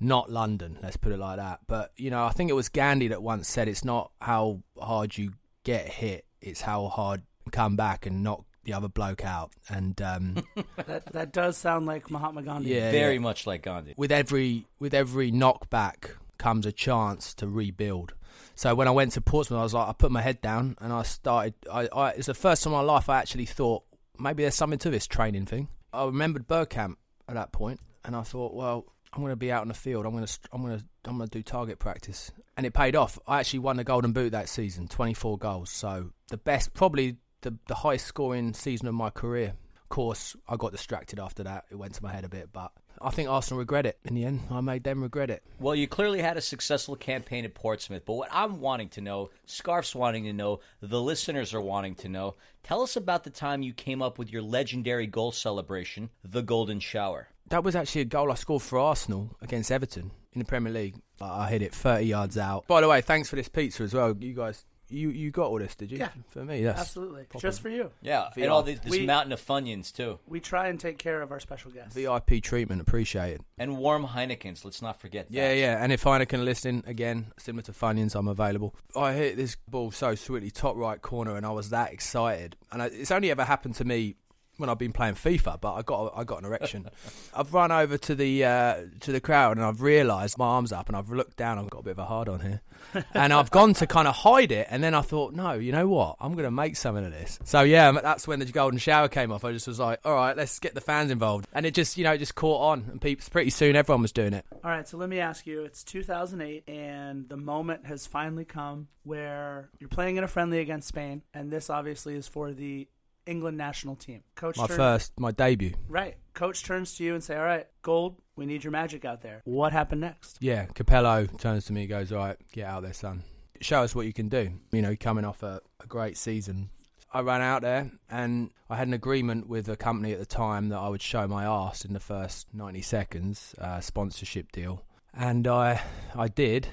[0.00, 1.60] Not London, let's put it like that.
[1.66, 5.16] But you know, I think it was Gandhi that once said, "It's not how hard
[5.16, 10.00] you get hit; it's how hard come back and knock the other bloke out." And
[10.02, 10.44] um,
[10.86, 12.70] That that does sound like Mahatma Gandhi.
[12.74, 13.20] Yeah, Very yeah.
[13.20, 13.94] much like Gandhi.
[13.96, 18.14] with every with every knockback comes a chance to rebuild.
[18.54, 20.92] So when I went to Portsmouth, I was like, I put my head down and
[20.92, 21.54] I started.
[21.72, 23.82] I, I it's the first time in my life I actually thought
[24.18, 25.68] maybe there's something to this training thing.
[25.92, 26.96] I remembered Bergkamp
[27.28, 30.06] at that point, and I thought, well, I'm going to be out in the field.
[30.06, 32.96] I'm going to I'm going to I'm going to do target practice, and it paid
[32.96, 33.18] off.
[33.26, 35.70] I actually won the Golden Boot that season, 24 goals.
[35.70, 39.54] So the best, probably the the highest scoring season of my career.
[39.82, 41.66] Of course, I got distracted after that.
[41.70, 44.24] It went to my head a bit, but I think Arsenal regret it in the
[44.24, 44.40] end.
[44.50, 45.42] I made them regret it.
[45.58, 49.30] Well, you clearly had a successful campaign at Portsmouth, but what I'm wanting to know,
[49.46, 53.62] Scarf's wanting to know, the listeners are wanting to know, tell us about the time
[53.62, 57.28] you came up with your legendary goal celebration, the Golden Shower.
[57.48, 60.94] That was actually a goal I scored for Arsenal against Everton in the Premier League.
[61.20, 62.66] I hit it 30 yards out.
[62.66, 64.16] By the way, thanks for this pizza as well.
[64.18, 65.98] You guys, you you got all this, did you?
[65.98, 66.10] Yeah.
[66.30, 66.78] For me, yes.
[66.78, 67.24] Absolutely.
[67.24, 67.90] Proper Just for you.
[68.02, 68.42] Yeah, VR.
[68.42, 70.18] and all this, this We- mountain of Funyuns, too.
[70.26, 71.94] We try and take care of our special guests.
[71.94, 73.40] VIP treatment, appreciate it.
[73.58, 75.34] And warm Heinekens, let's not forget that.
[75.34, 75.82] Yeah, yeah.
[75.82, 78.74] And if Heineken are listening, again, similar to Funyuns, I'm available.
[78.96, 82.56] I hit this ball so sweetly, top right corner, and I was that excited.
[82.70, 84.16] And I, it's only ever happened to me
[84.62, 86.88] when I've been playing FIFA, but I got I got an erection.
[87.34, 90.88] I've run over to the uh, to the crowd and I've realised my arms up
[90.88, 91.58] and I've looked down.
[91.58, 92.62] I've got a bit of a hard on here,
[93.14, 94.68] and I've gone to kind of hide it.
[94.70, 96.16] And then I thought, no, you know what?
[96.20, 97.38] I'm going to make something of this.
[97.44, 99.44] So yeah, that's when the golden shower came off.
[99.44, 102.04] I just was like, all right, let's get the fans involved, and it just you
[102.04, 104.46] know it just caught on, and people, pretty soon everyone was doing it.
[104.64, 108.88] All right, so let me ask you: It's 2008, and the moment has finally come
[109.04, 112.86] where you're playing in a friendly against Spain, and this obviously is for the
[113.26, 114.22] England national team.
[114.34, 115.74] Coach, My turn- first, my debut.
[115.88, 116.16] right?
[116.34, 119.42] Coach turns to you and say, "All right, Gold, we need your magic out there."
[119.44, 120.38] What happened next?
[120.40, 123.22] Yeah, Capello turns to me and goes, All right, get out there, son.
[123.60, 124.50] Show us what you can do.
[124.72, 126.70] You know, coming off a, a great season.
[127.14, 130.70] I ran out there and I had an agreement with a company at the time
[130.70, 134.82] that I would show my arse in the first 90 seconds, uh, sponsorship deal.
[135.12, 135.82] And I
[136.14, 136.68] I did,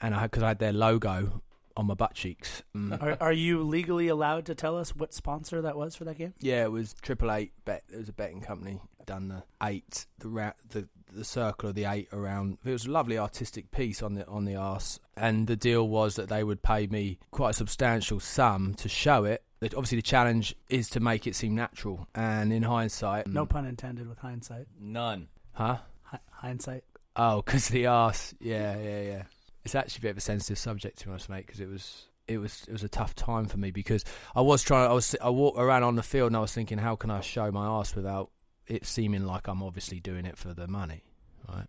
[0.00, 1.40] and I because I had their logo
[1.76, 2.62] on my butt cheeks.
[2.76, 3.02] Mm.
[3.02, 6.34] Are, are you legally allowed to tell us what sponsor that was for that game?
[6.40, 7.82] Yeah, it was Triple Eight Bet.
[7.92, 8.80] It was a betting company.
[9.06, 12.56] Done the eight, the ra- the the circle of the eight around.
[12.64, 16.16] It was a lovely artistic piece on the on the arse, and the deal was
[16.16, 19.42] that they would pay me quite a substantial sum to show it.
[19.60, 22.06] But obviously, the challenge is to make it seem natural.
[22.14, 24.66] And in hindsight, No pun intended with hindsight.
[24.80, 25.28] None.
[25.52, 25.78] huh?
[26.04, 26.84] Hi- hindsight.
[27.16, 28.34] Oh, because the arse.
[28.40, 29.22] Yeah, yeah, yeah.
[29.64, 31.46] It's actually a bit of a sensitive subject to be honest, mate.
[31.46, 34.04] Because it was, it was, it was a tough time for me because
[34.34, 34.90] I was trying.
[34.90, 37.20] I was, I walked around on the field and I was thinking, how can I
[37.20, 38.30] show my ass without
[38.66, 41.02] it seeming like I'm obviously doing it for the money,
[41.48, 41.66] right?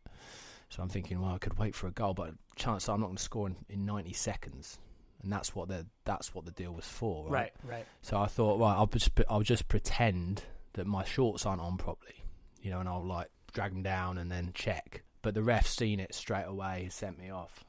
[0.69, 3.17] So I'm thinking, well, I could wait for a goal, but chance I'm not going
[3.17, 4.79] to score in, in 90 seconds,
[5.21, 7.53] and that's what the that's what the deal was for, right?
[7.63, 7.85] Right, right.
[8.01, 10.43] So I thought, right, I'll just I'll just pretend
[10.73, 12.23] that my shorts aren't on properly,
[12.61, 15.03] you know, and I'll like drag them down and then check.
[15.21, 17.63] But the ref seen it straight away, and sent me off.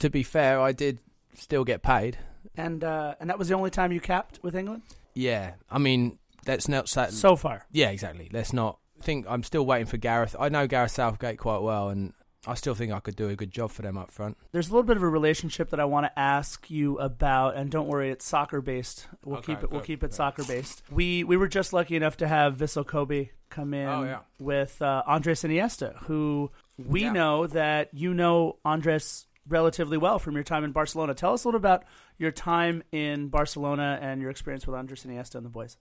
[0.00, 0.98] To be fair, I did
[1.34, 2.18] still get paid.
[2.56, 4.82] And uh, and that was the only time you capped with England
[5.14, 7.08] Yeah, I mean, let's not say.
[7.10, 7.66] so far.
[7.72, 8.28] yeah, exactly.
[8.32, 9.26] Let's not think.
[9.28, 10.34] I'm still waiting for Gareth.
[10.38, 12.12] I know Gareth Southgate quite well, and
[12.46, 14.36] I still think I could do a good job for them up front.
[14.52, 17.70] There's a little bit of a relationship that I want to ask you about, and
[17.70, 19.06] don't worry, it's soccer based.
[19.24, 19.70] We'll Okay, keep it.
[19.70, 20.82] We'll keep it soccer based.
[20.90, 24.18] We we were just lucky enough to have Vissel Kobe come in Oh, yeah.
[24.38, 27.12] with uh, Andres Iniesta, who we Yeah.
[27.12, 31.14] know that you know Andres relatively well from your time in Barcelona.
[31.14, 31.84] Tell us a little about
[32.18, 35.76] your time in Barcelona and your experience with Andres Iniesta and the boys.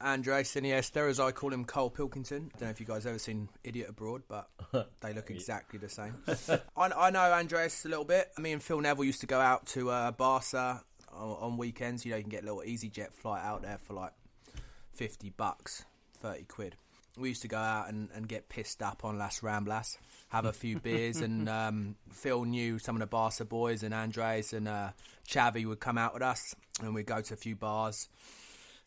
[0.00, 2.50] Andres Iniesta, as I call him, Karl Pilkington.
[2.54, 4.50] I Don't know if you guys ever seen Idiot Abroad, but
[5.00, 6.16] they look exactly the same.
[6.76, 8.30] I, I know Andres a little bit.
[8.38, 12.04] Me and Phil Neville used to go out to uh, Barca on, on weekends.
[12.04, 14.12] You know, you can get a little EasyJet flight out there for like
[14.92, 15.84] 50 bucks,
[16.18, 16.76] 30 quid.
[17.16, 19.98] We used to go out and, and get pissed up on Las Ramblas,
[20.30, 24.52] have a few beers, and um, Phil knew some of the Barca boys, and Andres
[24.52, 24.90] and uh,
[25.28, 28.08] Xavi would come out with us, and we'd go to a few bars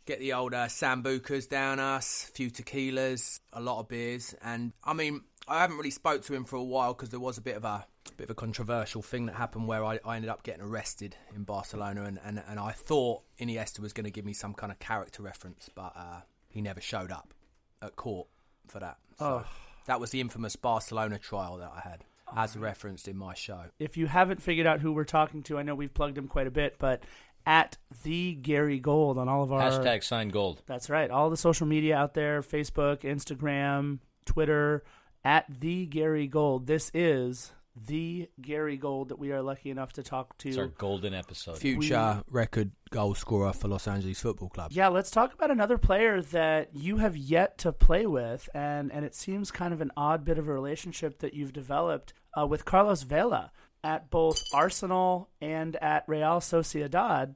[0.08, 4.72] get the old uh, sambucas down us, a few tequilas, a lot of beers, and
[4.84, 7.42] I mean, I haven't really spoke to him for a while because there was a
[7.42, 10.44] bit of a bit of a controversial thing that happened where I, I ended up
[10.44, 14.34] getting arrested in Barcelona, and, and, and I thought Iniesta was going to give me
[14.34, 17.34] some kind of character reference, but uh, he never showed up
[17.82, 18.28] at court
[18.68, 18.98] for that.
[19.20, 19.46] So oh.
[19.86, 22.04] that was the infamous Barcelona trial that I had,
[22.36, 22.60] as oh.
[22.60, 23.66] referenced in my show.
[23.80, 26.48] if you haven't figured out who we're talking to, I know we've plugged him quite
[26.48, 27.04] a bit, but
[27.46, 30.62] at the Gary Gold on all of our Hashtag sign gold.
[30.66, 31.10] That's right.
[31.10, 34.84] All the social media out there Facebook, Instagram, Twitter,
[35.24, 36.68] at the Gary Gold.
[36.68, 37.54] This is
[37.86, 40.50] the Gary Gold that we are lucky enough to talk to.
[40.50, 41.58] It's our golden episode.
[41.58, 44.72] Future record goal scorer for Los Angeles Football Club.
[44.74, 49.06] Yeah, let's talk about another player that you have yet to play with, and, and
[49.06, 52.66] it seems kind of an odd bit of a relationship that you've developed uh, with
[52.66, 53.52] Carlos Vela
[53.84, 57.36] at both Arsenal and at Real Sociedad.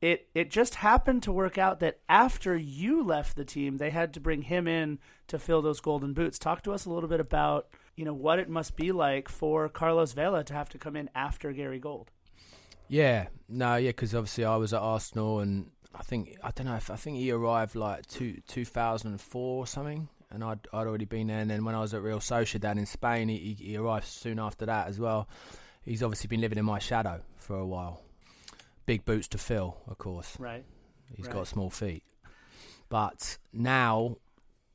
[0.00, 4.14] It it just happened to work out that after you left the team, they had
[4.14, 6.38] to bring him in to fill those golden boots.
[6.38, 7.68] Talk to us a little bit about
[7.98, 11.10] you know what it must be like for Carlos Vela to have to come in
[11.14, 12.10] after Gary Gold.
[12.86, 16.76] Yeah, no, yeah, because obviously I was at Arsenal, and I think I don't know
[16.76, 20.60] if I think he arrived like two two thousand and four or something, and I'd
[20.72, 21.40] I'd already been there.
[21.40, 24.38] And then when I was at Real Sociedad in Spain, he, he he arrived soon
[24.38, 25.28] after that as well.
[25.84, 28.02] He's obviously been living in my shadow for a while.
[28.86, 30.38] Big boots to fill, of course.
[30.38, 30.64] Right.
[31.14, 31.34] He's Right.
[31.34, 32.04] got small feet.
[32.88, 34.16] But now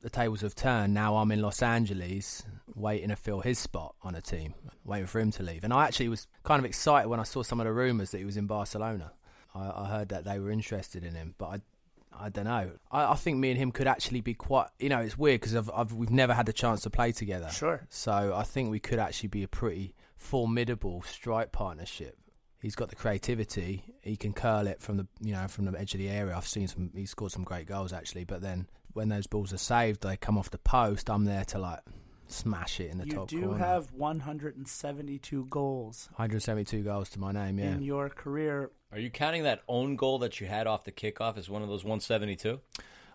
[0.04, 0.92] the tables have turned.
[0.92, 2.42] Now I'm in Los Angeles
[2.74, 4.52] waiting to fill his spot on a team,
[4.84, 5.64] waiting for him to leave.
[5.64, 8.18] And I actually was kind of excited when I saw some of the rumours that
[8.18, 9.12] he was in Barcelona.
[9.54, 11.60] I, I heard that they were interested in him, but I.
[12.16, 12.70] I don't know.
[12.92, 14.68] I, I think me and him could actually be quite.
[14.78, 17.50] You know, it's weird because I've, I've, we've never had the chance to play together.
[17.50, 17.84] Sure.
[17.88, 22.16] So I think we could actually be a pretty formidable strike partnership.
[22.62, 23.82] He's got the creativity.
[24.00, 26.36] He can curl it from the you know from the edge of the area.
[26.36, 26.92] I've seen some.
[26.94, 28.22] He scored some great goals actually.
[28.22, 31.10] But then when those balls are saved, they come off the post.
[31.10, 31.80] I'm there to like
[32.26, 33.58] smash it in the You top You do corner.
[33.64, 37.58] have 172 goals 172 goals to my name.
[37.58, 38.70] Yeah, in your career.
[38.92, 41.68] Are you counting that own goal that you had off the kickoff as one of
[41.68, 42.60] those 172?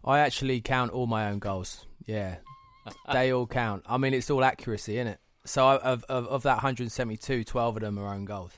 [0.06, 1.86] I actually count all my own goals.
[2.06, 2.38] Yeah,
[3.14, 3.84] they all count.
[3.88, 5.20] I mean, it's all accuracy, isn't it?
[5.46, 8.52] So of, of of that 172, 12 of them are own goals.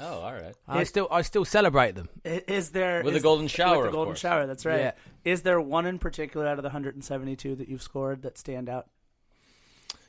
[0.00, 0.54] Oh, all right.
[0.66, 2.08] I It- still I still celebrate them.
[2.24, 4.20] I- Is there With is- the golden shower, With the of golden course.
[4.20, 4.80] shower, that's right.
[4.80, 4.92] Yeah.
[5.24, 8.88] Is there one in particular out of the 172 that you've scored that stand out?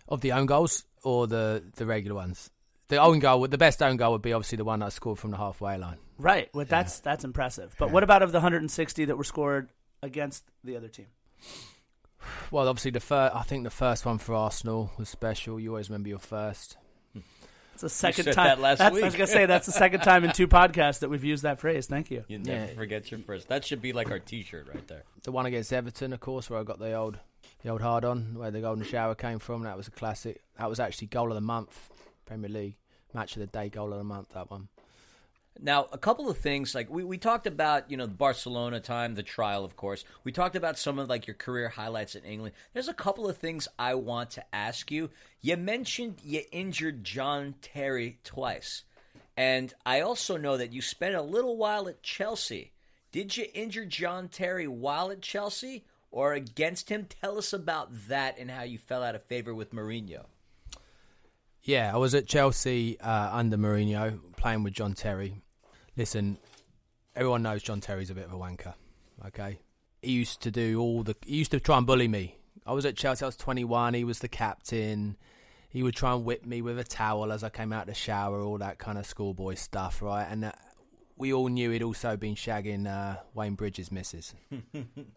[0.07, 2.49] Of the own goals or the the regular ones.
[2.89, 5.17] The own goal, the best own goal would be obviously the one that I scored
[5.19, 5.97] from the halfway line.
[6.17, 6.49] Right.
[6.53, 7.75] Well, that's that's impressive.
[7.79, 7.91] But Yeah.
[7.93, 9.69] what about of the 160 that were scored
[10.01, 11.07] against the other team?
[12.51, 15.59] Well, obviously the first, I think the first one for Arsenal was special.
[15.59, 16.77] You always remember your first.
[17.85, 18.45] It's the second said time.
[18.47, 21.09] that last that's, I was gonna say that's the second time in two podcasts that
[21.09, 21.87] we've used that phrase.
[21.87, 22.23] Thank you.
[22.27, 22.73] You never Yeah.
[22.75, 23.47] forget your first.
[23.49, 25.03] That should be like our T-shirt right there.
[25.23, 27.17] The one against Everton, of course, where I got the old
[27.63, 29.63] the old hard on, where the golden shower came from.
[29.63, 30.41] That was a classic.
[30.57, 31.89] That was actually goal of the month,
[32.25, 32.75] Premier League
[33.13, 34.29] match of the day, goal of the month.
[34.33, 34.67] That one.
[35.61, 39.15] Now, a couple of things like we, we talked about, you know, the Barcelona time,
[39.15, 40.03] the trial, of course.
[40.23, 42.55] We talked about some of like your career highlights in England.
[42.73, 45.09] There's a couple of things I want to ask you.
[45.41, 48.83] You mentioned you injured John Terry twice,
[49.37, 52.71] and I also know that you spent a little while at Chelsea.
[53.11, 57.05] Did you injure John Terry while at Chelsea or against him?
[57.05, 60.25] Tell us about that and how you fell out of favor with Mourinho.
[61.61, 65.41] Yeah, I was at Chelsea uh, under Mourinho playing with John Terry.
[65.95, 66.37] Listen,
[67.15, 68.73] everyone knows John Terry's a bit of a wanker.
[69.27, 69.59] Okay,
[70.01, 71.15] he used to do all the.
[71.25, 72.35] He used to try and bully me.
[72.65, 73.23] I was at Chelsea.
[73.23, 73.93] I was 21.
[73.93, 75.15] He was the captain.
[75.69, 77.93] He would try and whip me with a towel as I came out of the
[77.93, 80.27] shower, all that kind of schoolboy stuff, right?
[80.29, 80.51] And uh,
[81.15, 84.35] we all knew he'd also been shagging uh, Wayne Bridge's missus.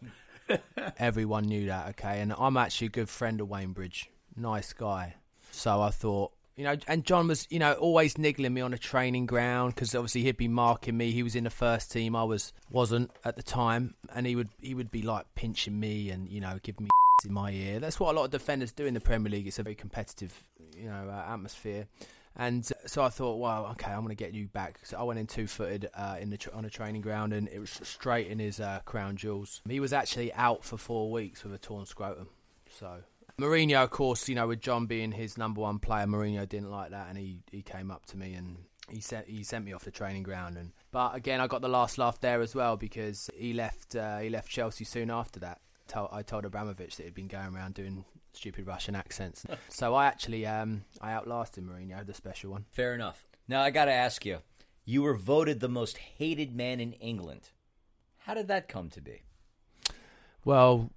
[0.99, 2.21] Everyone knew that, okay?
[2.21, 4.09] And I'm actually a good friend of Wayne Bridge.
[4.37, 5.17] Nice guy.
[5.51, 8.79] So I thought, you know, and John was, you know, always niggling me on a
[8.79, 11.13] training ground because obviously he'd be marking me.
[11.13, 12.17] He was in the first team.
[12.17, 16.11] I was wasn't at the time, and he would he would be like pinching me
[16.11, 16.91] and you know giving me
[17.27, 17.79] in my ear.
[17.79, 19.47] That's what a lot of defenders do in the Premier League.
[19.47, 20.43] It's a very competitive,
[20.77, 21.87] you know, uh, atmosphere.
[22.39, 24.81] And uh, so I thought, well, okay, I'm going to get you back.
[24.83, 27.49] So I went in two footed uh, in the tr- on a training ground, and
[27.49, 29.61] it was straight in his uh, crown jewels.
[29.69, 32.29] He was actually out for four weeks with a torn scrotum.
[32.69, 33.03] So
[33.41, 36.91] Mourinho, of course, you know, with John being his number one player, Mourinho didn't like
[36.91, 38.57] that, and he, he came up to me and
[38.89, 40.57] he sent he sent me off the training ground.
[40.57, 44.19] And but again, I got the last laugh there as well because he left uh,
[44.19, 45.61] he left Chelsea soon after that.
[46.11, 49.47] I told Abramovich that he'd been going around doing stupid Russian accents.
[49.69, 52.65] so I actually um, I outlasted Mourinho, the special one.
[52.71, 53.27] Fair enough.
[53.49, 54.39] Now I got to ask you:
[54.85, 57.51] you were voted the most hated man in England.
[58.21, 59.23] How did that come to be?
[60.45, 60.91] Well,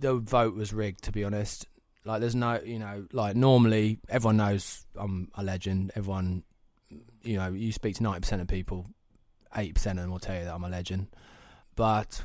[0.00, 1.66] the vote was rigged, to be honest.
[2.04, 5.92] Like, there's no, you know, like normally everyone knows I'm a legend.
[5.94, 6.42] Everyone,
[7.22, 8.86] you know, you speak to 90% of people,
[9.54, 11.08] 80% of them will tell you that I'm a legend.
[11.76, 12.22] But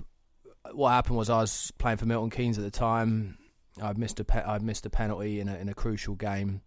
[0.72, 3.38] what happened was I was playing for Milton Keynes at the time.
[3.82, 6.62] I'd missed a pe- I'd missed a penalty in a in a crucial game.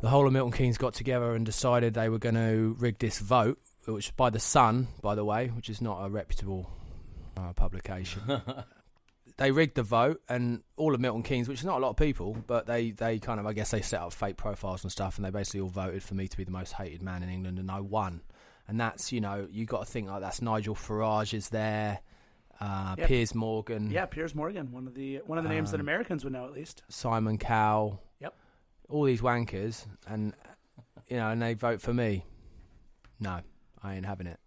[0.00, 3.18] The whole of Milton Keynes got together and decided they were going to rig this
[3.18, 6.70] vote, which by the Sun, by the way, which is not a reputable
[7.36, 8.22] uh, publication
[9.38, 11.96] they rigged the vote, and all of Milton Keynes, which is not a lot of
[11.96, 15.16] people, but they, they kind of, I guess, they set up fake profiles and stuff,
[15.16, 17.58] and they basically all voted for me to be the most hated man in England,
[17.58, 18.20] and I won.
[18.66, 22.00] And that's, you know, you got to think like that's Nigel Farage is there,
[22.60, 22.96] uh.
[22.96, 26.24] Piers Morgan, Yeah, Piers Morgan, one of the one of the names that Um, Americans
[26.24, 26.82] would know at least.
[26.88, 28.34] Simon Cowell, Yep.
[28.90, 30.34] all these wankers, and
[31.08, 32.24] you know, and they vote for me.
[33.20, 33.40] No,
[33.82, 34.40] I ain't having it.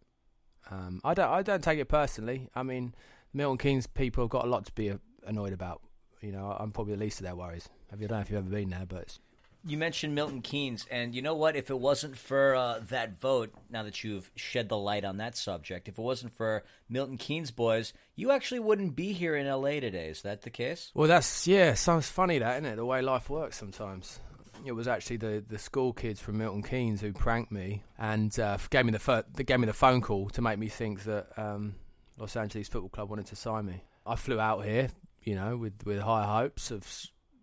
[0.70, 1.30] Um, I don't.
[1.30, 2.50] I don't take it personally.
[2.54, 2.94] I mean,
[3.34, 5.82] Milton Keynes people have got a lot to be uh, annoyed about.
[6.22, 7.68] You know, I'm probably the least of their worries.
[7.92, 9.18] I don't know if you've ever been there, but
[9.66, 11.56] You mentioned Milton Keynes, and you know what?
[11.56, 15.36] If it wasn't for uh, that vote, now that you've shed the light on that
[15.36, 19.80] subject, if it wasn't for Milton Keynes boys, you actually wouldn't be here in LA
[19.80, 20.08] today.
[20.10, 20.92] Is that the case?
[20.94, 21.74] well, that's yeah.
[21.74, 22.76] Sounds funny, that isn't it?
[22.76, 24.20] The way life works sometimes.
[24.64, 28.60] It was actually the, the school kids from Milton Keynes who pranked me and uh,
[28.70, 31.74] gave me the fir- gave me the phone call to make me think that um,
[32.22, 33.84] Los Angeles Football Club wanted to sign me.
[34.06, 34.90] I flew out here,
[35.24, 36.88] you know, with with high hopes of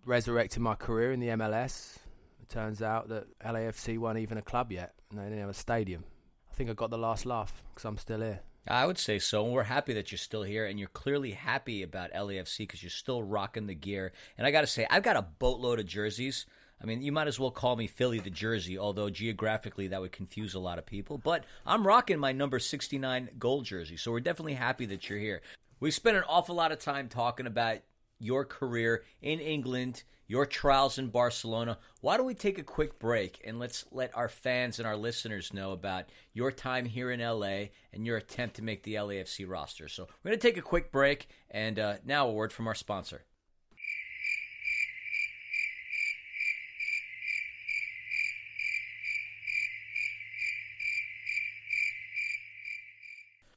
[0.06, 1.96] resurrecting my career in the MLS.
[2.40, 5.54] It turns out that LAFC weren't even a club yet, and they didn't have a
[5.54, 6.04] stadium.
[6.48, 8.38] I think I got the last laugh because I'm still here.
[8.68, 9.44] I would say so.
[9.44, 12.90] And we're happy that you're still here, and you're clearly happy about LAFC because you're
[12.90, 14.12] still rocking the gear.
[14.36, 16.46] And I got to say, I've got a boatload of jerseys.
[16.80, 20.12] I mean, you might as well call me Philly the Jersey, although geographically that would
[20.12, 21.18] confuse a lot of people.
[21.18, 25.42] But I'm rocking my number 69 gold jersey, so we're definitely happy that you're here.
[25.80, 27.78] We spent an awful lot of time talking about
[28.20, 31.78] your career in England, your trials in Barcelona.
[32.00, 35.52] Why don't we take a quick break and let's let our fans and our listeners
[35.52, 39.88] know about your time here in LA and your attempt to make the LAFC roster.
[39.88, 42.74] So we're going to take a quick break, and uh, now a word from our
[42.74, 43.24] sponsor.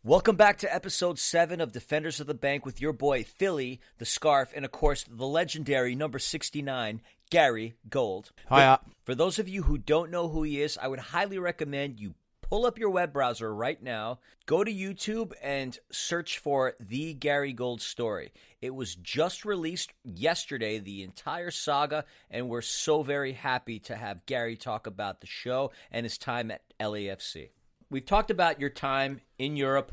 [0.04, 4.06] Welcome back to episode 7 of Defenders of the Bank with your boy Philly, the
[4.06, 8.32] Scarf, and of course the legendary number 69, Gary Gold.
[8.50, 8.62] Hiya.
[8.62, 12.00] Uh- for those of you who don't know who he is, I would highly recommend
[12.00, 17.14] you pull up your web browser right now, go to YouTube, and search for The
[17.14, 18.34] Gary Gold Story.
[18.60, 24.26] It was just released yesterday, the entire saga, and we're so very happy to have
[24.26, 27.50] Gary talk about the show and his time at LAFC.
[27.92, 29.92] We've talked about your time in Europe,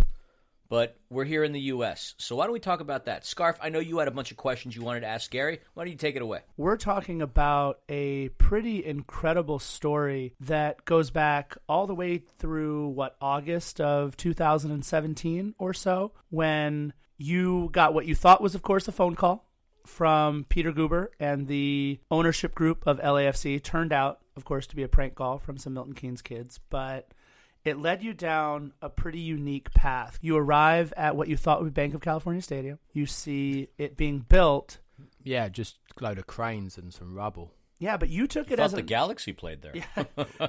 [0.68, 2.14] but we're here in the U.S.
[2.18, 3.26] So why don't we talk about that?
[3.26, 5.58] Scarf, I know you had a bunch of questions you wanted to ask Gary.
[5.74, 6.42] Why don't you take it away?
[6.56, 13.16] We're talking about a pretty incredible story that goes back all the way through what
[13.20, 18.92] August of 2017 or so when you got what you thought was of course a
[18.92, 19.50] phone call
[19.84, 24.84] from Peter Guber and the ownership group of LAFC turned out of course to be
[24.84, 27.12] a prank call from some Milton Keynes kids, but
[27.68, 30.18] it led you down a pretty unique path.
[30.20, 32.78] You arrive at what you thought would be Bank of California Stadium.
[32.92, 34.78] You see it being built.
[35.22, 37.52] Yeah, just a load of cranes and some rubble.
[37.78, 39.74] Yeah, but you took it as the a, Galaxy played there.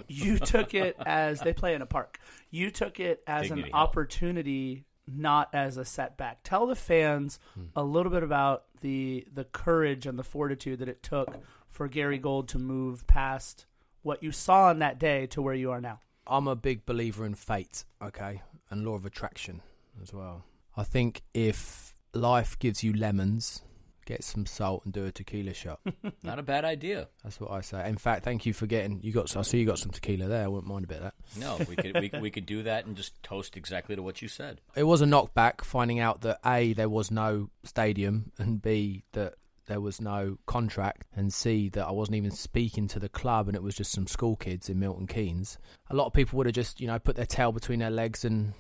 [0.08, 2.20] you took it as they play in a park.
[2.50, 3.90] You took it as Dignity an Health.
[3.90, 6.40] opportunity, not as a setback.
[6.44, 7.66] Tell the fans hmm.
[7.76, 11.38] a little bit about the the courage and the fortitude that it took
[11.70, 13.68] for Gary Gold to move past
[14.02, 16.00] what you saw on that day to where you are now.
[16.30, 19.62] I'm a big believer in fate, okay, and law of attraction
[20.02, 20.46] as well.
[20.78, 23.64] I think if life gives you lemons,
[24.06, 25.80] get some salt and do a tequila shot.
[26.24, 27.08] Not a bad idea.
[27.24, 27.88] That's what I say.
[27.88, 29.00] In fact, thank you for getting.
[29.02, 29.36] You got.
[29.36, 30.44] I see you got some tequila there.
[30.44, 31.14] I wouldn't mind a bit of that.
[31.38, 34.28] No, we could we, we could do that and just toast exactly to what you
[34.28, 34.62] said.
[34.76, 39.36] It was a knockback finding out that a there was no stadium and b that
[39.70, 43.56] there was no contract and c that I wasn't even speaking to the club and
[43.56, 45.58] it was just some school kids in Milton Keynes.
[45.90, 48.26] A lot of people would have just you know put their tail between their legs
[48.26, 48.54] and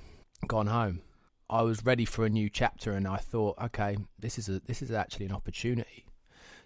[0.47, 1.01] gone home.
[1.49, 4.81] I was ready for a new chapter and I thought, okay, this is a this
[4.83, 6.05] is actually an opportunity.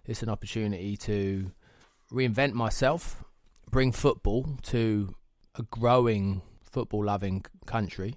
[0.05, 1.51] It's an opportunity to
[2.11, 3.23] reinvent myself,
[3.71, 5.15] bring football to
[5.55, 8.15] a growing football loving country,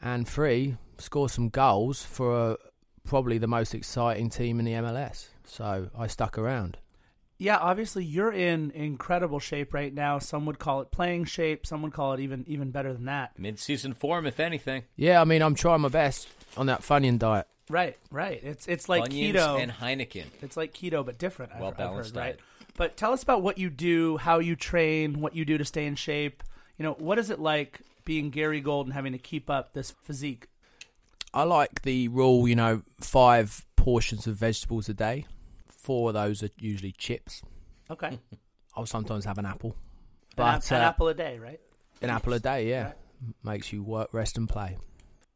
[0.00, 2.56] and three, score some goals for a,
[3.02, 5.30] probably the most exciting team in the MLS.
[5.46, 6.78] So I stuck around.
[7.36, 10.18] Yeah, obviously you're in incredible shape right now.
[10.20, 11.66] Some would call it playing shape.
[11.66, 13.38] Some would call it even even better than that.
[13.38, 14.84] Mid-season form, if anything.
[14.96, 17.46] Yeah, I mean, I'm trying my best on that Funyun diet.
[17.68, 18.40] Right, right.
[18.42, 19.60] It's it's like Onions keto.
[19.60, 20.26] and Heineken.
[20.42, 21.52] It's like keto, but different.
[21.52, 22.26] I've- I've Well-balanced heard, right?
[22.36, 22.40] diet.
[22.76, 25.86] But tell us about what you do, how you train, what you do to stay
[25.86, 26.42] in shape.
[26.78, 29.92] You know, what is it like being Gary Gold and having to keep up this
[30.02, 30.48] physique?
[31.32, 35.26] I like the rule, you know, five portions of vegetables a day.
[35.84, 37.42] Four of those are usually chips.
[37.90, 38.18] Okay,
[38.74, 39.70] I'll sometimes have an apple.
[39.72, 39.76] an,
[40.36, 41.60] But ap- an uh, apple a day, right?
[42.00, 42.92] An apple a day, yeah.
[43.42, 44.78] Makes you work, rest, and play.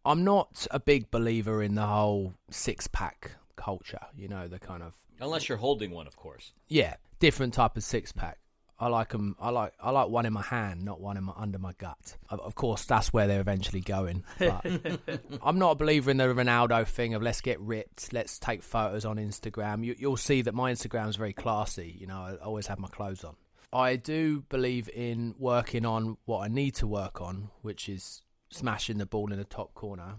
[0.07, 4.83] I'm not a big believer in the whole six pack culture, you know, the kind
[4.83, 6.53] of Unless you're holding one, of course.
[6.69, 8.39] yeah, different type of six pack.
[8.81, 9.73] I like 'em- I like.
[9.81, 12.17] I like one in my hand, not one in my under my gut.
[12.31, 14.23] Of, of course, that's where they're eventually going.
[14.39, 14.65] But
[15.43, 19.05] I'm not a believer in the Ronaldo thing of let's get ripped, let's take photos
[19.05, 19.85] on Instagram.
[19.85, 21.97] You, you'll see that my Instagram is very classy.
[21.99, 23.35] You know, I always have my clothes on.
[23.73, 28.99] I do believe in working on what I need to work on, which is smashing
[28.99, 30.15] the ball in the top corner,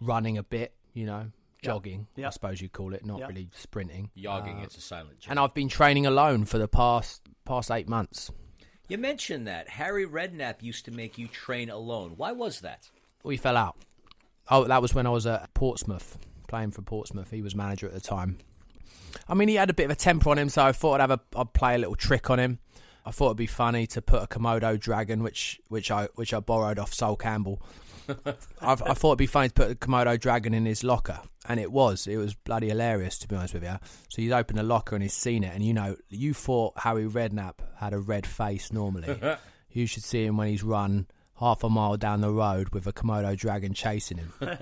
[0.00, 0.74] running a bit.
[0.92, 1.30] You know,
[1.62, 2.06] jogging.
[2.16, 2.32] I Yep.
[2.34, 3.28] suppose you call it, not Yep.
[3.28, 4.10] really sprinting.
[4.16, 5.30] Yogging, Uh, it's a silent J.
[5.30, 8.30] and I've been training alone for the past past eight months.
[8.88, 12.14] You mentioned that Harry Redknapp used to make you train alone.
[12.16, 12.90] Why was that?
[13.24, 13.76] We fell out.
[14.50, 17.30] Oh, that was when I was at Portsmouth playing for Portsmouth.
[17.30, 18.38] He was manager at the time.
[19.28, 21.08] I mean, he had a bit of a temper on him, so I thought I'd
[21.08, 22.58] have a I'd play a little trick on him.
[23.04, 26.40] I thought it'd be funny to put a Komodo dragon, which which I which I
[26.40, 27.60] borrowed off Sol Campbell.
[28.60, 31.60] I, I thought it'd be funny to put a Komodo dragon in his locker, and
[31.60, 32.06] it was.
[32.06, 33.76] It was bloody hilarious, to be honest with you.
[34.08, 37.06] So he's opened the locker and he's seen it, and you know, you thought Harry
[37.06, 39.18] Redknapp had a red face normally.
[39.70, 41.06] you should see him when he's run
[41.38, 44.32] half a mile down the road with a Komodo dragon chasing him.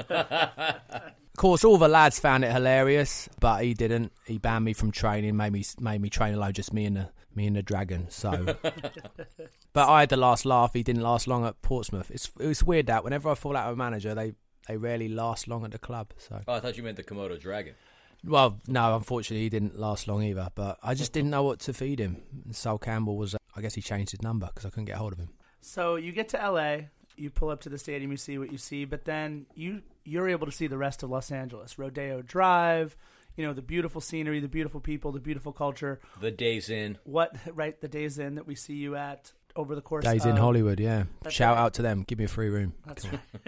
[1.33, 4.13] Of course, all the lads found it hilarious, but he didn't.
[4.27, 7.09] He banned me from training, made me made me train alone, just me and the
[7.35, 8.07] me and the dragon.
[8.11, 8.57] So,
[9.73, 10.73] but I had the last laugh.
[10.75, 12.11] He didn't last long at Portsmouth.
[12.11, 14.35] It's it's weird that whenever I fall out with a manager, they
[14.69, 16.13] they rarely last long at the club.
[16.19, 17.75] So Oh, I thought you meant the Komodo dragon.
[18.23, 20.49] Well, no, unfortunately, he didn't last long either.
[20.55, 22.23] But I just didn't know what to feed him.
[22.45, 24.97] And Sol Campbell was, uh, I guess he changed his number because I couldn't get
[24.97, 25.31] hold of him.
[25.63, 26.77] So you get to LA,
[27.17, 30.29] you pull up to the stadium, you see what you see, but then you you're
[30.29, 32.97] able to see the rest of Los Angeles, Rodeo Drive,
[33.41, 35.99] you know the beautiful scenery, the beautiful people, the beautiful culture.
[36.21, 36.99] The Days Inn.
[37.05, 40.33] What right the Days Inn that we see you at over the course Days of,
[40.33, 41.05] in Hollywood, yeah.
[41.31, 41.63] Shout right.
[41.63, 42.05] out to them.
[42.07, 42.75] Give me a free room.
[42.87, 43.21] That's right.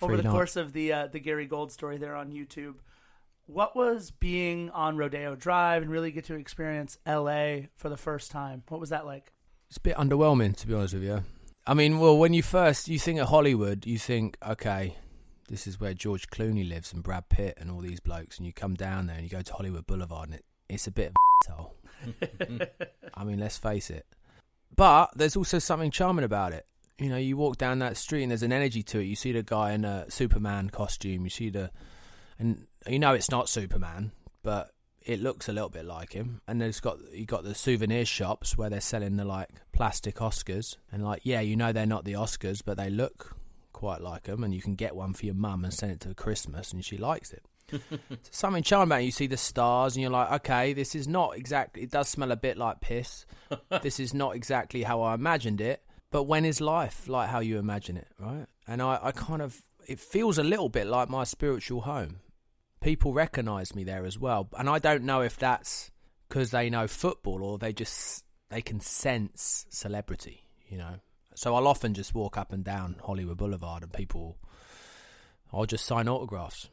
[0.00, 0.30] over Free the night.
[0.30, 2.74] course of the uh, the Gary Gold story there on YouTube.
[3.46, 8.30] What was being on Rodeo Drive and really get to experience LA for the first
[8.30, 8.62] time?
[8.68, 9.32] What was that like?
[9.68, 11.24] It's a bit underwhelming, to be honest with you.
[11.66, 14.96] I mean, well, when you first you think of Hollywood, you think, okay,
[15.48, 18.52] this is where George Clooney lives and Brad Pitt and all these blokes, and you
[18.52, 21.14] come down there and you go to Hollywood Boulevard, and it, it's a bit of
[21.48, 21.76] a hole.
[23.14, 24.06] I mean, let's face it.
[24.74, 26.66] But there's also something charming about it.
[26.98, 29.04] You know, you walk down that street and there's an energy to it.
[29.04, 31.24] You see the guy in a Superman costume.
[31.24, 31.70] You see the,
[32.38, 34.12] and you know it's not Superman,
[34.42, 34.70] but
[35.04, 36.40] it looks a little bit like him.
[36.46, 40.76] And there's got you got the souvenir shops where they're selling the like plastic Oscars,
[40.90, 43.36] and like yeah, you know they're not the Oscars, but they look
[43.72, 46.14] quite like them, and you can get one for your mum and send it to
[46.14, 47.44] Christmas, and she likes it.
[48.30, 49.06] Something charming about it.
[49.06, 51.82] You see the stars, and you're like, okay, this is not exactly.
[51.82, 53.26] It does smell a bit like piss.
[53.82, 55.82] this is not exactly how I imagined it.
[56.10, 58.46] But when is life like how you imagine it, right?
[58.68, 62.20] And I, I kind of, it feels a little bit like my spiritual home.
[62.82, 65.90] People recognise me there as well, and I don't know if that's
[66.28, 70.96] because they know football or they just they can sense celebrity, you know.
[71.34, 74.36] So I'll often just walk up and down Hollywood Boulevard, and people,
[75.52, 76.68] I'll just sign autographs,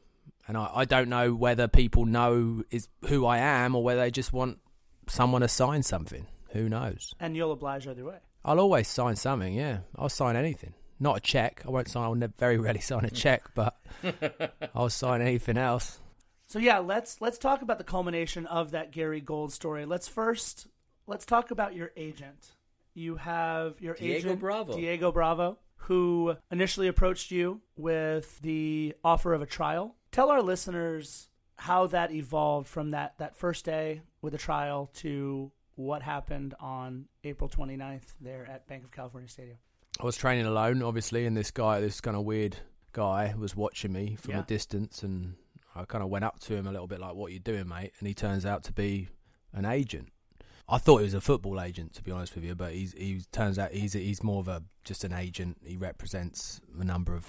[0.47, 4.11] and I, I don't know whether people know is who I am or whether they
[4.11, 4.59] just want
[5.07, 6.27] someone to sign something.
[6.51, 7.13] Who knows?
[7.19, 8.17] And you'll oblige either way.
[8.43, 9.53] I'll always sign something.
[9.53, 10.73] Yeah, I'll sign anything.
[10.99, 11.61] Not a check.
[11.65, 12.03] I won't sign.
[12.03, 13.77] I'll never, very rarely sign a check, but
[14.75, 15.99] I'll sign anything else.
[16.47, 19.85] So yeah, let's let's talk about the culmination of that Gary Gold story.
[19.85, 20.67] Let's first
[21.05, 22.53] let's talk about your agent.
[22.99, 24.75] You have your Diego agent Bravo.
[24.75, 29.95] Diego Bravo, who initially approached you with the offer of a trial.
[30.11, 35.49] Tell our listeners how that evolved from that that first day with a trial to
[35.75, 39.57] what happened on April 29th there at Bank of California Stadium.
[40.01, 42.57] I was training alone, obviously, and this guy, this kind of weird
[42.91, 44.41] guy, was watching me from Yeah.
[44.41, 45.35] a distance, and
[45.73, 47.93] I kind of went up to him a little bit like, "What you doing, mate?"
[47.99, 49.07] And he turns out to be
[49.53, 50.09] an agent.
[50.71, 53.21] I thought he was a football agent, to be honest with you, but he's he
[53.31, 55.57] turns out he's he's more of a just an agent.
[55.65, 57.25] He represents a number of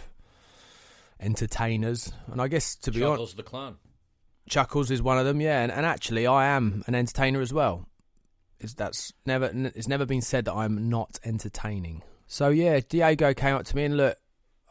[1.18, 3.76] entertainers, and I guess to be honest, Chuckles the clown.
[4.48, 5.62] Chuckles is one of them, yeah.
[5.62, 7.86] And, and actually, I am an entertainer as well.
[8.58, 9.50] It's, that's never.
[9.74, 12.02] It's never been said that I'm not entertaining.
[12.26, 14.18] So yeah, Diego came up to me and look.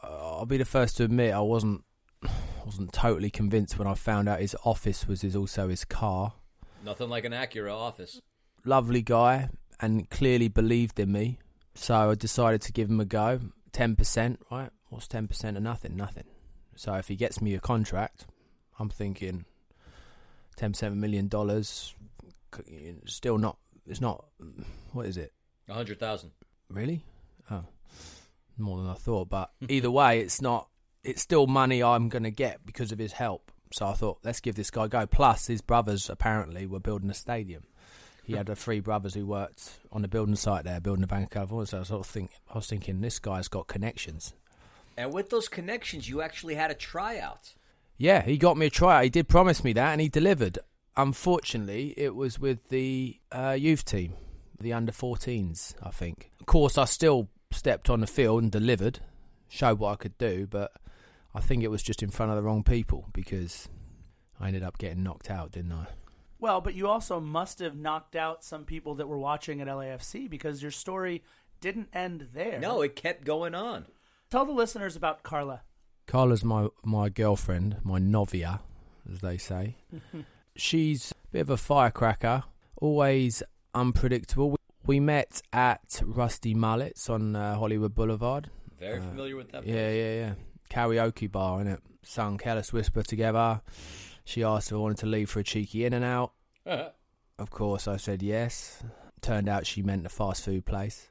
[0.02, 1.82] Uh, I'll be the first to admit I wasn't
[2.64, 6.34] wasn't totally convinced when I found out his office was his also his car.
[6.84, 8.22] Nothing like an Acura office.
[8.64, 9.48] Lovely guy
[9.80, 11.38] and clearly believed in me.
[11.74, 13.40] So I decided to give him a go.
[13.72, 14.70] Ten percent, right?
[14.88, 15.96] What's ten percent of nothing?
[15.96, 16.24] Nothing.
[16.76, 18.26] So if he gets me a contract,
[18.78, 19.44] I'm thinking
[20.56, 21.94] 10% million dollars.
[23.06, 23.58] Still not.
[23.86, 24.24] It's not.
[24.92, 25.32] What is it?
[25.68, 26.32] A hundred thousand.
[26.68, 27.04] Really?
[27.50, 27.64] Oh,
[28.58, 29.28] more than I thought.
[29.28, 30.68] But either way, it's not.
[31.04, 33.50] It's still money I'm going to get because of his help.
[33.72, 35.06] So I thought, let's give this guy a go.
[35.06, 37.62] Plus, his brothers apparently were building a stadium.
[38.30, 41.50] He had three brothers who worked on the building site there, building the Bank of
[41.68, 44.34] So I sort of think, I was thinking, this guy's got connections.
[44.96, 47.54] And with those connections, you actually had a tryout.
[47.96, 49.04] Yeah, he got me a tryout.
[49.04, 50.58] He did promise me that, and he delivered.
[50.96, 54.14] Unfortunately, it was with the uh, youth team,
[54.60, 56.30] the under 14s, I think.
[56.40, 59.00] Of course, I still stepped on the field and delivered,
[59.48, 60.72] showed what I could do, but
[61.34, 63.68] I think it was just in front of the wrong people because
[64.38, 65.86] I ended up getting knocked out, didn't I?
[66.40, 70.28] Well, but you also must have knocked out some people that were watching at LAFC
[70.28, 71.22] because your story
[71.60, 72.58] didn't end there.
[72.58, 73.86] No, it kept going on.
[74.30, 75.62] Tell the listeners about Carla.
[76.06, 78.60] Carla's my my girlfriend, my novia,
[79.12, 79.76] as they say.
[80.56, 82.44] She's a bit of a firecracker,
[82.80, 83.42] always
[83.74, 84.56] unpredictable.
[84.86, 88.50] We met at Rusty Mullets on uh, Hollywood Boulevard.
[88.78, 89.62] Very Uh, familiar with that.
[89.62, 89.74] Place.
[89.74, 90.34] Yeah, yeah, yeah.
[90.70, 91.78] Karaoke bar, innit?
[92.02, 93.60] Sung Careless Whisper together.
[94.30, 96.30] She asked if I wanted to leave for a cheeky in and out.
[96.64, 96.90] yeah.
[97.36, 98.80] Of course, I said yes.
[99.22, 101.08] Turned out she meant a fast food place.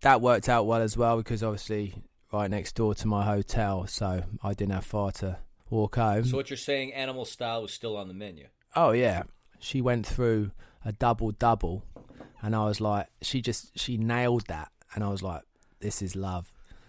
[0.00, 1.96] That worked out well as well because obviously
[2.32, 5.36] right next door to my hotel, so I didn't have far to
[5.68, 6.24] walk home.
[6.24, 8.46] so what you're saying, animal style was still on the menu.
[8.74, 9.24] oh yeah,
[9.58, 11.84] she went through a double double,
[12.40, 15.42] and I was like, she just she nailed that, and I was like,
[15.80, 16.50] this is love.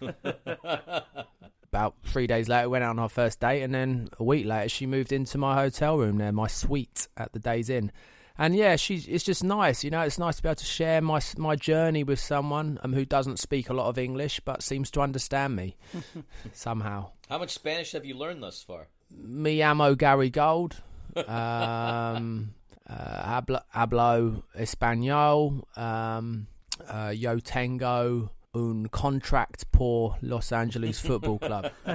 [1.72, 4.68] about three days later, went out on our first date, and then a week later,
[4.68, 7.90] she moved into my hotel room there, my suite at the Days Inn.
[8.36, 10.02] And yeah, she's it's just nice, you know.
[10.02, 13.38] It's nice to be able to share my my journey with someone um, who doesn't
[13.38, 15.76] speak a lot of English but seems to understand me
[16.52, 17.10] somehow.
[17.28, 18.88] How much Spanish have you learned thus far?
[19.10, 20.76] Me amo Gary Gold.
[21.16, 22.54] Um,
[22.88, 25.62] uh, hablo, hablo español.
[25.76, 26.46] Um,
[26.88, 31.70] uh, yo tengo un contract por Los Angeles Football Club.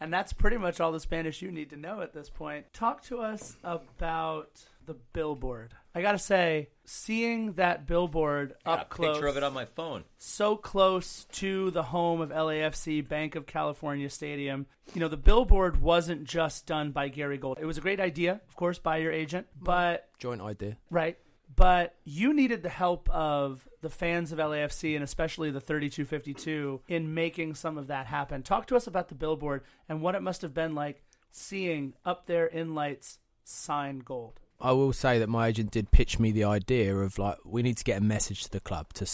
[0.00, 2.72] and that's pretty much all the Spanish you need to know at this point.
[2.72, 5.74] Talk to us about the billboard.
[5.94, 9.52] I gotta say, seeing that billboard I got up a close, picture of it on
[9.52, 10.04] my phone.
[10.16, 14.66] so close to the home of LAFC, Bank of California Stadium.
[14.94, 17.58] You know, the billboard wasn't just done by Gary Gold.
[17.60, 20.78] It was a great idea, of course, by your agent, but Joint idea.
[20.90, 21.18] Right.
[21.54, 27.14] But you needed the help of the fans of LAFC and especially the 3252 in
[27.14, 28.42] making some of that happen.
[28.42, 32.26] Talk to us about the billboard and what it must have been like seeing up
[32.26, 34.40] there in lights signed gold.
[34.60, 37.76] I will say that my agent did pitch me the idea of like we need
[37.78, 39.06] to get a message to the club to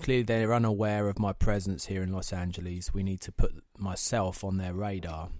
[0.00, 2.94] clearly they're unaware of my presence here in Los Angeles.
[2.94, 5.30] We need to put myself on their radar.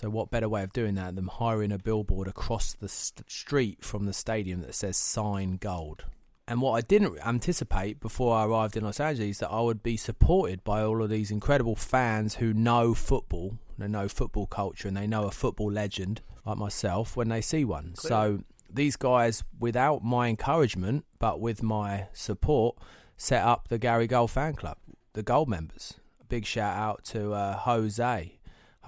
[0.00, 3.84] So what better way of doing that than hiring a billboard across the st- street
[3.84, 6.04] from the stadium that says "Sign Gold"?
[6.46, 9.96] And what I didn't anticipate before I arrived in Los Angeles that I would be
[9.96, 14.96] supported by all of these incredible fans who know football, they know football culture, and
[14.96, 17.96] they know a football legend like myself when they see one.
[17.96, 22.76] So these guys, without my encouragement but with my support,
[23.16, 24.78] set up the Gary Gold fan club,
[25.14, 25.94] the Gold members.
[26.20, 28.37] A big shout out to uh, Jose,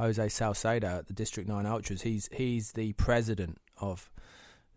[0.01, 2.01] Jose Salcedo at the District Nine Ultras.
[2.03, 4.11] He's he's the president of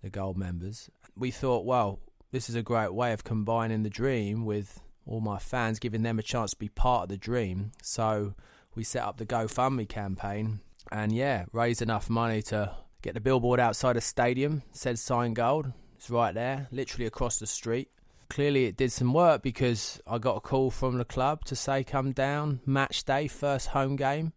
[0.02, 0.90] the Gold members.
[1.16, 2.00] We thought, well,
[2.32, 6.20] this is a great way of combining the dream with all my fans, giving them
[6.20, 7.72] a chance to be part of the dream.
[7.82, 8.34] So
[8.76, 10.60] we set up the GoFundMe campaign,
[10.92, 14.64] and yeah, raised enough money to get the billboard outside a stadium.
[14.72, 15.72] Said sign gold.
[15.96, 17.90] It's right there, literally across the street.
[18.30, 21.86] Clearly, it did some work because I got a call from the club to say,
[21.86, 24.34] "Come down, match day, first home game,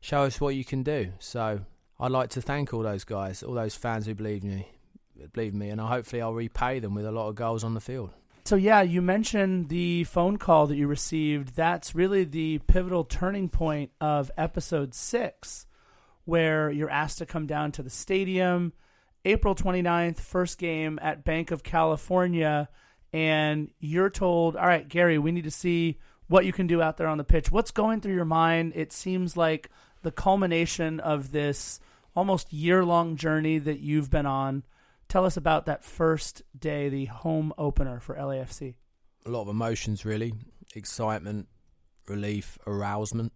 [0.00, 1.60] show us what you can do." So
[1.98, 4.68] I'd like to thank all those guys, all those fans who believe me,
[5.32, 8.10] believe me, and hopefully I'll repay them with a lot of goals on the field.
[8.44, 11.56] So yeah, you mentioned the phone call that you received.
[11.56, 15.66] That's really the pivotal turning point of episode 6
[16.24, 18.72] where you're asked to come down to the stadium
[19.24, 22.68] April 29th, first game at Bank of California
[23.12, 26.98] and you're told, "All right, Gary, we need to see what you can do out
[26.98, 28.74] there on the pitch." What's going through your mind?
[28.76, 29.70] It seems like
[30.06, 31.80] the culmination of this
[32.14, 34.62] almost year-long journey that you've been on.
[35.08, 38.76] Tell us about that first day, the home opener for LAFC.
[39.24, 40.32] a lot of emotions really.
[40.76, 41.48] Excitement
[42.06, 43.32] relief arousement.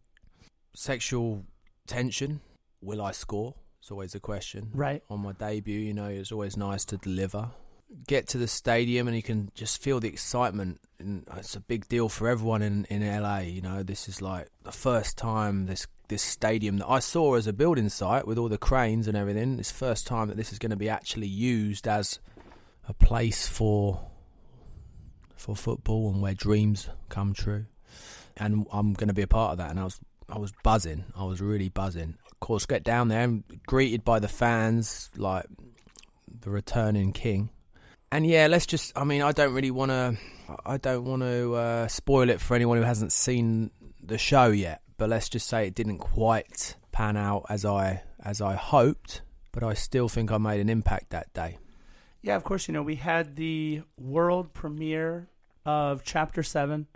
[0.76, 1.44] Sexual
[1.88, 2.40] tension.
[2.80, 3.56] Will i score?
[3.80, 4.70] It's always a question.
[4.72, 5.02] Right.
[5.10, 7.50] on my debut you know it's always nice to deliver.
[8.06, 10.80] Get to the stadium and you can just feel the excitement.
[11.00, 13.82] And it's a big deal for everyone in, in LA you know.
[13.82, 17.88] This is like the first time this this stadium that I saw as a building
[17.88, 20.76] site with all the cranes and everything it's first time that this is going to
[20.76, 22.18] be actually used as
[22.88, 24.00] a place for
[25.36, 27.64] for football and where dreams come true.
[28.36, 29.70] And I'm going to be a part of that.
[29.70, 29.98] And I was
[30.28, 31.04] I was buzzing.
[31.16, 32.16] I was really buzzing.
[32.30, 35.46] Of course, get down there and greeted by the fans like
[36.40, 37.50] the returning king.
[38.12, 38.92] And yeah, let's just.
[38.96, 40.16] I mean, I don't really want to.
[40.66, 43.70] I don't want to uh, spoil it for anyone who hasn't seen
[44.02, 44.82] the show yet.
[45.00, 49.22] But let's just say it didn't quite pan out as I as I hoped.
[49.50, 51.56] But I still think I made an impact that day.
[52.20, 55.30] Yeah, of course, you know, we had the world premiere
[55.64, 56.86] of Chapter 7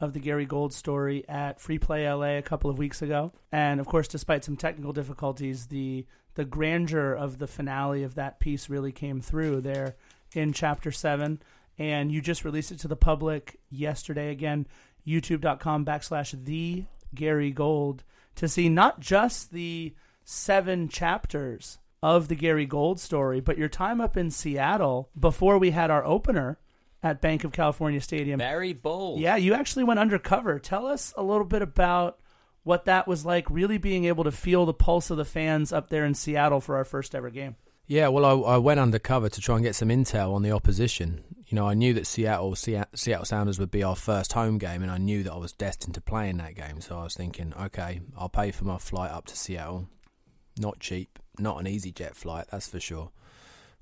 [0.00, 3.32] of the Gary Gold story at Free Play LA a couple of weeks ago.
[3.52, 6.04] And of course, despite some technical difficulties, the
[6.34, 9.94] the grandeur of the finale of that piece really came through there
[10.32, 11.40] in Chapter 7.
[11.78, 14.66] And you just released it to the public yesterday again,
[15.06, 18.04] youtube.com backslash the Gary Gold
[18.36, 19.94] to see not just the
[20.24, 25.70] seven chapters of the Gary Gold story, but your time up in Seattle before we
[25.70, 26.58] had our opener
[27.02, 28.38] at Bank of California Stadium.
[28.38, 29.20] Barry Bold.
[29.20, 30.58] Yeah, you actually went undercover.
[30.58, 32.18] Tell us a little bit about
[32.64, 35.88] what that was like, really being able to feel the pulse of the fans up
[35.88, 37.56] there in Seattle for our first ever game.
[37.86, 41.24] Yeah, well, I, I went undercover to try and get some intel on the opposition.
[41.52, 44.80] You know, I knew that Seattle Seattle, Seattle Sounders would be our first home game,
[44.80, 46.80] and I knew that I was destined to play in that game.
[46.80, 49.86] So I was thinking, okay, I'll pay for my flight up to Seattle.
[50.58, 53.10] Not cheap, not an easy jet flight, that's for sure.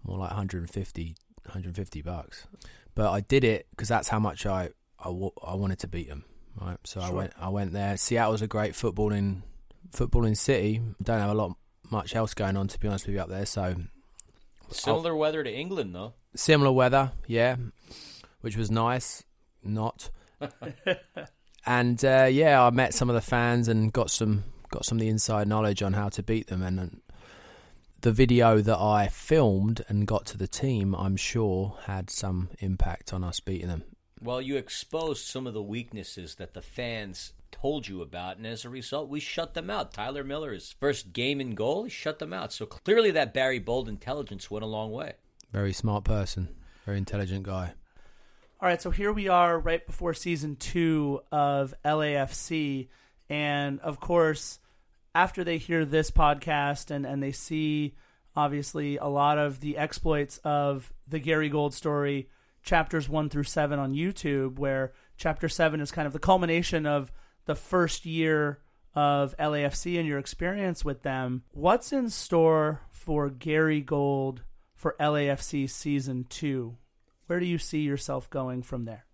[0.02, 1.14] More like 150,
[1.44, 2.48] 150 bucks.
[2.96, 6.24] But I did it because that's how much I, I, I wanted to beat them.
[6.60, 7.96] Right, so I went I went there.
[7.96, 9.42] Seattle's a great footballing
[9.92, 10.80] footballing city.
[11.00, 11.56] Don't have a lot
[11.88, 13.46] much else going on to be honest with you up there.
[13.46, 13.76] So
[14.72, 16.14] Similar weather to England, though.
[16.34, 17.56] Similar weather, yeah,
[18.40, 19.24] which was nice.
[19.62, 20.10] Not.
[21.66, 25.00] and uh, yeah, I met some of the fans and got some got some of
[25.00, 26.62] the inside knowledge on how to beat them.
[26.62, 27.00] And, and
[28.00, 33.12] the video that I filmed and got to the team, I'm sure, had some impact
[33.12, 33.84] on us beating them.
[34.22, 38.64] Well, you exposed some of the weaknesses that the fans told you about, and as
[38.64, 39.92] a result, we shut them out.
[39.92, 42.52] Tyler Miller's first game in goal, he shut them out.
[42.52, 45.14] So clearly, that Barry Bold intelligence went a long way.
[45.52, 46.48] Very smart person,
[46.86, 47.74] very intelligent guy.
[48.60, 52.88] All right, so here we are right before season two of LAFC.
[53.28, 54.58] And of course,
[55.14, 57.94] after they hear this podcast and, and they see
[58.36, 62.28] obviously a lot of the exploits of the Gary Gold story,
[62.62, 67.10] chapters one through seven on YouTube, where chapter seven is kind of the culmination of
[67.46, 68.60] the first year
[68.94, 71.42] of LAFC and your experience with them.
[71.52, 74.42] What's in store for Gary Gold
[74.80, 76.78] for LAFC season two?
[77.26, 79.04] Where do you see yourself going from there?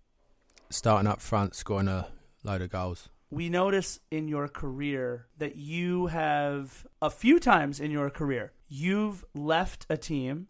[0.69, 2.07] Starting up front, scoring a
[2.45, 3.09] load of goals.
[3.29, 9.25] We notice in your career that you have a few times in your career you've
[9.33, 10.47] left a team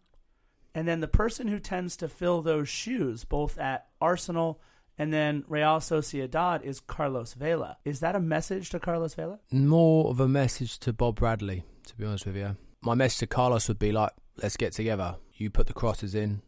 [0.74, 4.60] and then the person who tends to fill those shoes both at Arsenal
[4.96, 7.78] and then Real Sociedad is Carlos Vela.
[7.84, 9.40] Is that a message to Carlos Vela?
[9.50, 12.56] More of a message to Bob Bradley, to be honest with you.
[12.82, 14.12] My message to Carlos would be like,
[14.42, 15.16] let's get together.
[15.34, 16.42] You put the crosses in,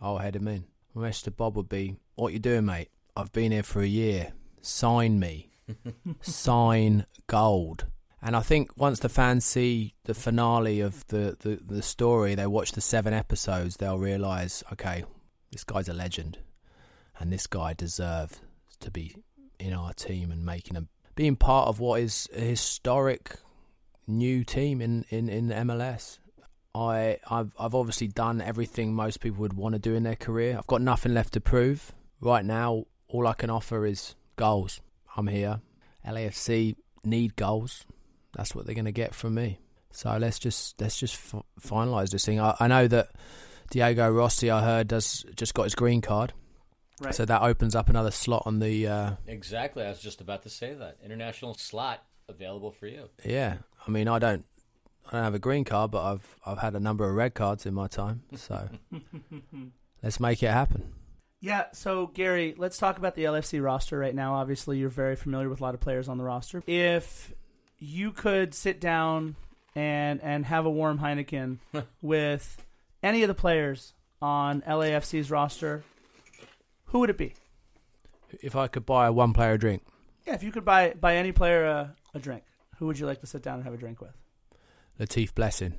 [0.00, 0.64] I'll head them in.
[0.94, 2.90] My message to Bob would be, what you doing, mate?
[3.16, 4.32] I've been here for a year.
[4.60, 5.50] Sign me.
[6.20, 7.86] Sign gold.
[8.22, 12.46] And I think once the fans see the finale of the, the, the story, they
[12.46, 15.04] watch the seven episodes, they'll realise, okay,
[15.52, 16.38] this guy's a legend.
[17.18, 18.40] And this guy deserves
[18.80, 19.16] to be
[19.58, 23.36] in our team and making a being part of what is a historic
[24.06, 26.18] new team in, in, in MLS.
[26.76, 30.56] I I've I've obviously done everything most people would want to do in their career.
[30.58, 31.92] I've got nothing left to prove.
[32.20, 34.80] Right now, all I can offer is goals.
[35.16, 35.60] I'm here.
[36.06, 37.84] LAFC need goals.
[38.34, 39.58] That's what they're going to get from me.
[39.90, 42.38] So let's just let's just f- finalize this thing.
[42.40, 43.08] I, I know that
[43.70, 46.32] Diego Rossi, I heard, does just got his green card.
[47.00, 47.14] Right.
[47.14, 49.84] So that opens up another slot on the uh, Exactly.
[49.84, 50.96] I was just about to say that.
[51.04, 53.08] International slot available for you.
[53.24, 53.56] yeah.
[53.86, 54.44] I mean, I don't
[55.08, 57.66] I don't have a green card, but I've I've had a number of red cards
[57.66, 58.22] in my time.
[58.36, 58.68] So
[60.02, 60.92] let's make it happen.
[61.40, 64.34] Yeah, so Gary, let's talk about the LAFC roster right now.
[64.34, 66.62] Obviously, you're very familiar with a lot of players on the roster.
[66.66, 67.32] If
[67.78, 69.36] you could sit down
[69.74, 71.58] and and have a warm Heineken
[72.02, 72.56] with
[73.02, 75.84] any of the players on LAFC's roster,
[76.86, 77.34] who would it be?
[78.42, 79.82] If I could buy a one player drink,
[80.26, 82.42] Yeah, if you could buy buy any player a, a drink,
[82.78, 84.16] who would you like to sit down and have a drink with?
[85.00, 85.74] Latif Blessing,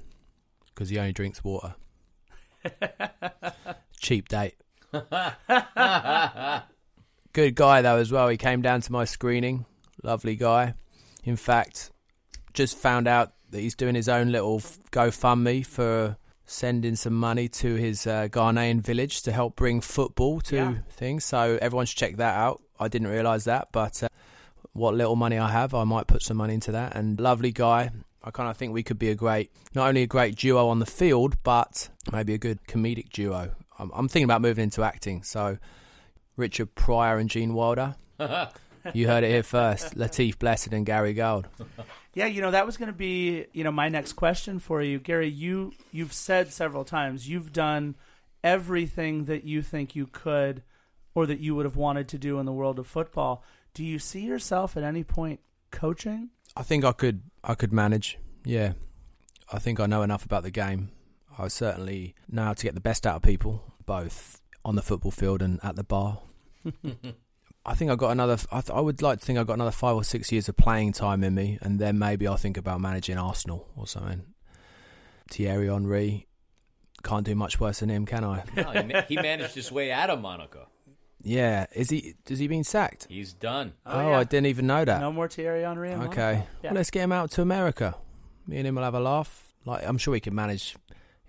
[0.67, 1.75] because he only drinks water.
[3.99, 4.55] Cheap date.
[7.33, 8.27] Good guy though as well.
[8.29, 9.65] He came down to my screening.
[10.03, 10.73] Lovely guy.
[11.23, 11.91] In fact,
[12.53, 14.59] just found out that he's doing his own little
[14.91, 20.55] GoFundMe for sending some money to his uh, Ghanaian village to help bring football to
[20.55, 20.73] Yeah.
[20.91, 21.25] things.
[21.25, 22.61] So everyone should check that out.
[22.79, 24.07] I didn't realise that, but uh,
[24.73, 26.95] what little money I have, I might put some money into that.
[26.95, 27.91] And lovely guy.
[28.27, 30.79] I kind of think we could be a great, not only a great duo on
[30.79, 33.55] the field, but maybe a good comedic duo.
[33.79, 35.23] I'm, I'm thinking about moving into acting.
[35.23, 35.57] So
[36.35, 37.95] Richard Pryor and Gene Wilder.
[38.93, 39.95] you heard it here first.
[39.95, 41.47] Latif Blessing and Gary Gold.
[42.15, 44.99] Yeah, you know that was going to be you know my next question for you,
[44.99, 45.29] Gary.
[45.29, 47.95] You you've said several times you've done
[48.43, 50.63] everything that you think you could
[51.15, 53.43] or that you would have wanted to do in the world of football.
[53.73, 55.39] Do you see yourself at any point
[55.71, 56.31] coaching?
[56.57, 58.19] I think I could I could manage.
[58.45, 58.73] Yeah.
[59.51, 60.91] I think I know enough about the game.
[61.39, 65.11] I certainly know how to get the best out of people, both on the football
[65.11, 66.19] field and at the bar.
[67.65, 68.37] I think I got another.
[68.51, 70.57] I, th- I would like to think I got another five or six years of
[70.57, 74.25] playing time in me, and then maybe I'll think about managing Arsenal or something.
[75.29, 76.27] Thierry Henry
[77.03, 78.43] can't do much worse than him, can I?
[78.55, 80.67] No, he, ma- he managed his way out of Monaco.
[81.21, 82.15] Yeah, is he?
[82.25, 83.07] Does he been sacked?
[83.09, 83.73] He's done.
[83.85, 84.19] Oh, yeah.
[84.19, 85.01] I didn't even know that.
[85.01, 85.91] No more Thierry Henry.
[85.91, 86.43] in Okay.
[86.63, 86.69] Yeah.
[86.69, 87.95] Well, let's get him out to America.
[88.45, 89.53] Me and him will have a laugh.
[89.65, 90.75] Like I'm sure he can manage.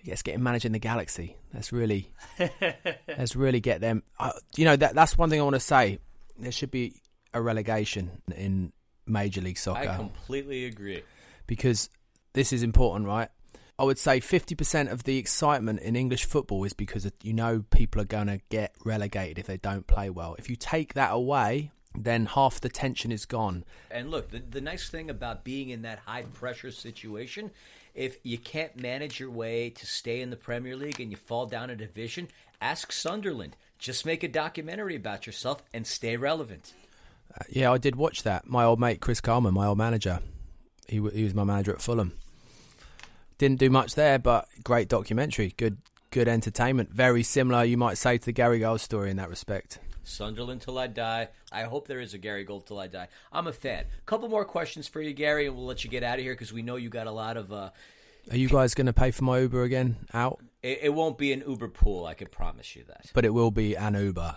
[0.07, 1.37] Let's get him managing the galaxy.
[1.53, 2.13] Let's really,
[3.09, 4.03] let's really get them.
[4.19, 5.99] Uh, you know that that's one thing I want to say.
[6.39, 7.01] There should be
[7.35, 8.73] a relegation in
[9.07, 9.89] Major League Soccer.
[9.89, 11.03] I completely agree.
[11.47, 11.91] because
[12.35, 13.29] this is important, right?
[13.79, 18.03] I would say 50% of the excitement in English football is because you know people
[18.03, 20.35] are going to get relegated if they don't play well.
[20.37, 23.65] If you take that away, then half the tension is gone.
[23.91, 27.53] And look, the, the nice thing about being in that high pressure situation,
[27.95, 31.47] if you can't manage your way to stay in the Premier League and you fall
[31.47, 32.29] down a division,
[32.61, 33.57] ask Sunderland.
[33.79, 36.73] Just make a documentary about yourself and stay relevant.
[37.33, 38.49] Uh, yeah, I did watch that.
[38.49, 40.19] My old mate Chris Coleman, my old manager,
[40.89, 42.15] he, he was my manager at Fulham.
[43.39, 45.55] Didn't do much there, but great documentary.
[45.57, 45.79] Good,
[46.11, 46.91] good entertainment.
[46.91, 49.79] Very similar, you might say, to the Gary Gold story in that respect.
[50.03, 51.29] Sunderland till I die.
[51.53, 53.09] I hope there is a Gary Gold till I die.
[53.31, 53.85] I'm a fan.
[54.07, 56.53] Couple more questions for you, Gary, and we'll let you get out of here because
[56.53, 57.53] we know you got a lot of.
[57.53, 57.71] Uh,
[58.31, 59.97] Are you guys going to pay for my Uber again?
[60.15, 62.07] Out, it, it won't be an Uber pool.
[62.07, 63.11] I can promise you that.
[63.15, 64.37] but it will be an Uber.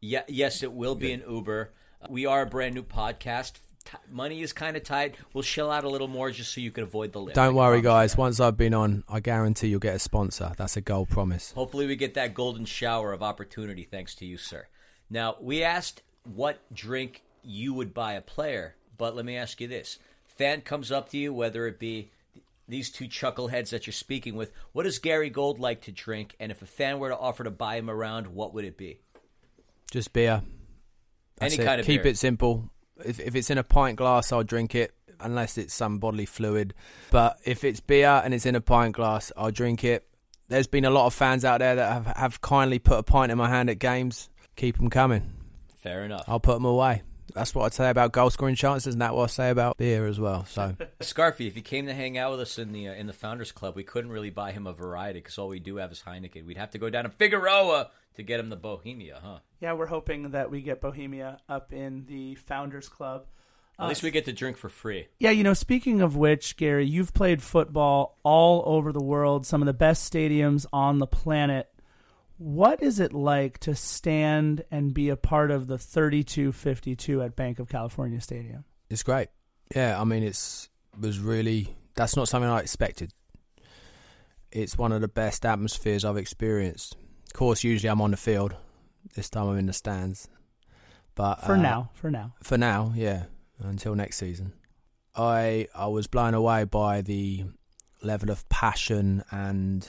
[0.00, 1.72] Yeah, yes, it will be an Uber.
[2.08, 3.54] We are a brand new podcast.
[3.90, 5.14] T- money is kind of tight.
[5.32, 7.34] We'll shell out a little more just so you can avoid the Lyft.
[7.34, 8.16] Don't worry, guys.
[8.16, 10.52] Once I've been on, I guarantee you'll get a sponsor.
[10.58, 11.52] That's a gold promise.
[11.52, 14.66] Hopefully, we get that golden shower of opportunity thanks to you, sir.
[15.08, 19.68] Now, we asked what drink you would buy a player, but let me ask you
[19.68, 19.98] this.
[20.26, 22.10] Fan comes up to you, whether it be
[22.68, 26.36] these two chuckleheads that you're speaking with, what does Gary Gold like to drink?
[26.38, 29.00] And if a fan were to offer to buy him around, what would it be?
[29.90, 30.42] Just beer.
[31.38, 31.66] That's Any it.
[31.66, 32.12] kind of Keep beer.
[32.12, 32.70] it simple.
[33.04, 36.74] If, if it's in a pint glass, I'll drink it, unless it's some bodily fluid.
[37.10, 40.06] But if it's beer and it's in a pint glass, I'll drink it.
[40.48, 43.30] There's been a lot of fans out there that have, have kindly put a pint
[43.30, 44.30] in my hand at games.
[44.56, 45.34] Keep them coming.
[45.76, 46.24] Fair enough.
[46.26, 47.02] I'll put them away.
[47.34, 50.06] That's what I'd say about goal scoring chances, and that's what I say about beer
[50.06, 50.44] as well.
[50.46, 53.12] So Scarfy, if he came to hang out with us in the uh, in the
[53.12, 56.02] Founders Club, we couldn't really buy him a variety because all we do have is
[56.06, 56.46] Heineken.
[56.46, 59.38] We'd have to go down to Figueroa to get him the Bohemia, huh?
[59.60, 63.26] Yeah, we're hoping that we get Bohemia up in the Founders Club.
[63.78, 65.06] At least we get to drink for free.
[65.20, 69.62] Yeah, you know, speaking of which, Gary, you've played football all over the world, some
[69.62, 71.68] of the best stadiums on the planet.
[72.38, 77.60] What is it like to stand and be a part of the 3252 at Bank
[77.60, 78.64] of California Stadium?
[78.90, 79.28] it's great.
[79.76, 83.12] Yeah, I mean, it's was really that's not something I expected.
[84.50, 86.96] It's one of the best atmospheres I've experienced.
[87.28, 88.56] Of course, usually I'm on the field.
[89.14, 90.28] This time I'm in the stands.
[91.14, 92.32] But For uh, now, for now.
[92.42, 93.24] for now, yeah,
[93.60, 94.54] until next season.
[95.14, 97.44] I I was blown away by the
[98.02, 99.88] level of passion and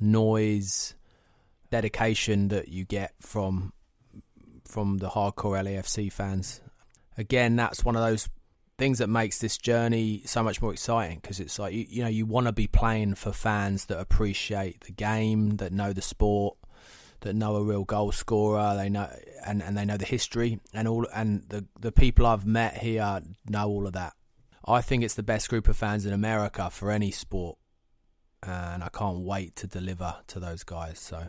[0.00, 0.94] noise,
[1.70, 3.72] dedication that you get from
[4.64, 6.60] from the hardcore LAFC fans.
[7.16, 8.28] Again, that's one of those
[8.76, 12.08] things that makes this journey so much more exciting because it's like you, you know
[12.08, 16.56] you want to be playing for fans that appreciate the game, that know the sport,
[17.24, 18.74] that know a real goal scorer.
[18.76, 19.08] They know
[19.44, 23.20] and, and they know the history and all and the the people I've met here
[23.48, 24.12] know all of that.
[24.66, 27.58] I think it's the best group of fans in America for any sport,
[28.42, 30.98] and I can't wait to deliver to those guys.
[30.98, 31.26] So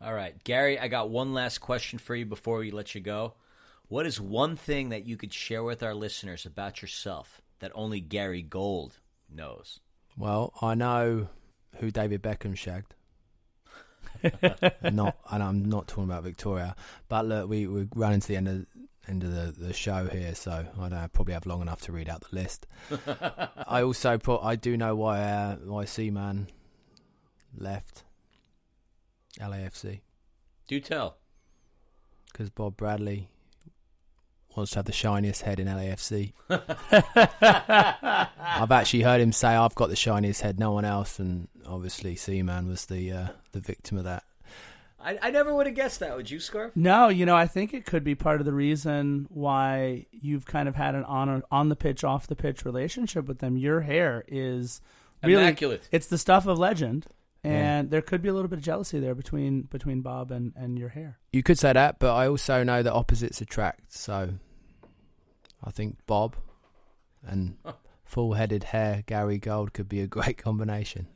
[0.00, 3.34] All right, Gary, I got one last question for you before we let you go.
[3.88, 8.00] What is one thing that you could share with our listeners about yourself that only
[8.00, 9.80] Gary Gold knows?
[10.16, 11.28] Well, I know
[11.76, 12.94] who David Beckham shagged.
[14.92, 16.76] not, and I'm not talking about Victoria.
[17.08, 18.66] But look, we we're running to the end of
[19.08, 21.92] end of the, the show here, so I don't know, probably have long enough to
[21.92, 22.66] read out the list.
[23.66, 26.46] I also put I do know why uh, why Ciman
[27.56, 28.04] left
[29.38, 30.00] LAFC
[30.68, 31.16] Do tell.
[32.32, 33.28] because Bob Bradley
[34.56, 36.32] wants to have the shiniest head in LAFC.
[38.38, 42.14] I've actually heard him say, "I've got the shiniest head, no one else," and obviously
[42.14, 44.24] Ciman was the uh, the victim of that.
[45.04, 46.16] I, I never would have guessed that.
[46.16, 46.72] Would you, Scarf?
[46.76, 50.68] No, you know, I think it could be part of the reason why you've kind
[50.68, 53.56] of had an on on the pitch, off the pitch relationship with them.
[53.56, 54.80] Your hair is
[55.22, 55.88] really Immaculate.
[55.90, 57.06] It's the stuff of legend,
[57.42, 60.78] and there could be a little bit of jealousy there between between Bob and and
[60.78, 61.18] your hair.
[61.32, 63.92] You could say that, but I also know that opposites attract.
[63.92, 64.34] So
[65.64, 66.36] I think Bob
[67.26, 67.56] and
[68.04, 71.08] full-headed hair Gary Gold could be a great combination.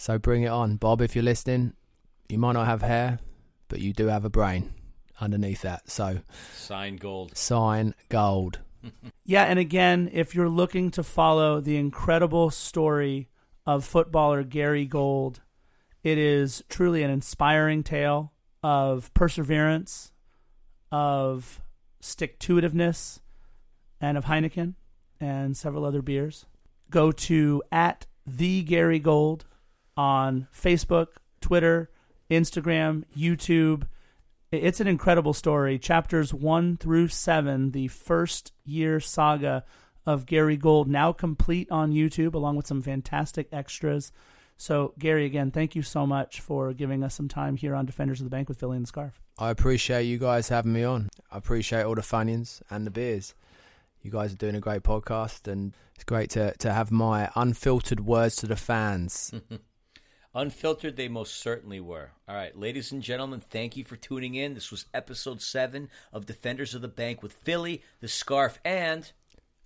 [0.00, 1.02] So bring it on, Bob.
[1.02, 1.74] If you're listening,
[2.30, 3.18] you might not have hair,
[3.68, 4.72] but you do have a brain
[5.20, 5.90] underneath that.
[5.90, 6.20] So
[6.54, 7.36] Sign Gold.
[7.36, 8.60] sign gold.
[9.26, 13.28] Yeah, and again, if you're looking to follow the incredible story
[13.66, 15.42] of footballer Gary Gold,
[16.02, 18.32] it is truly an inspiring tale
[18.62, 20.12] of perseverance,
[20.90, 21.60] of
[22.00, 23.20] stick to itiveness,
[24.00, 24.76] and of Heineken
[25.20, 26.46] and several other beers.
[26.88, 29.44] Go to at the Gary Gold
[30.00, 31.08] on Facebook,
[31.42, 31.90] Twitter,
[32.30, 33.86] Instagram, YouTube.
[34.50, 35.78] It's an incredible story.
[35.78, 39.62] Chapters one through seven, the first year saga
[40.06, 44.10] of Gary Gold, now complete on YouTube, along with some fantastic extras.
[44.56, 48.20] So, Gary, again, thank you so much for giving us some time here on Defenders
[48.20, 49.20] of the Bank with Philly and the Scarf.
[49.38, 51.10] I appreciate you guys having me on.
[51.30, 53.34] I appreciate all the Funyuns and the beers.
[54.00, 58.00] You guys are doing a great podcast, and it's great to, to have my unfiltered
[58.00, 59.34] words to the fans.
[60.32, 62.12] Unfiltered, they most certainly were.
[62.28, 64.54] All right, ladies and gentlemen, thank you for tuning in.
[64.54, 69.10] This was episode seven of Defenders of the Bank with Philly, the Scarf, and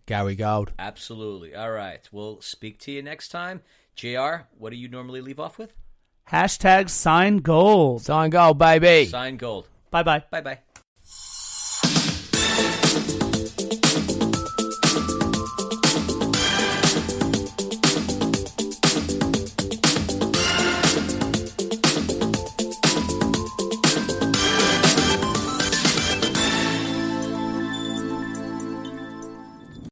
[0.06, 0.72] Gary Gold.
[0.78, 1.54] absolutely.
[1.54, 3.60] All right, we'll speak to you next time.
[3.94, 5.74] Jr., what do you normally leave off with?
[6.30, 8.02] Hashtag sign gold.
[8.02, 9.04] Sign gold, baby.
[9.06, 9.68] Sign gold.
[9.90, 10.22] Bye bye.
[10.30, 10.58] Bye bye.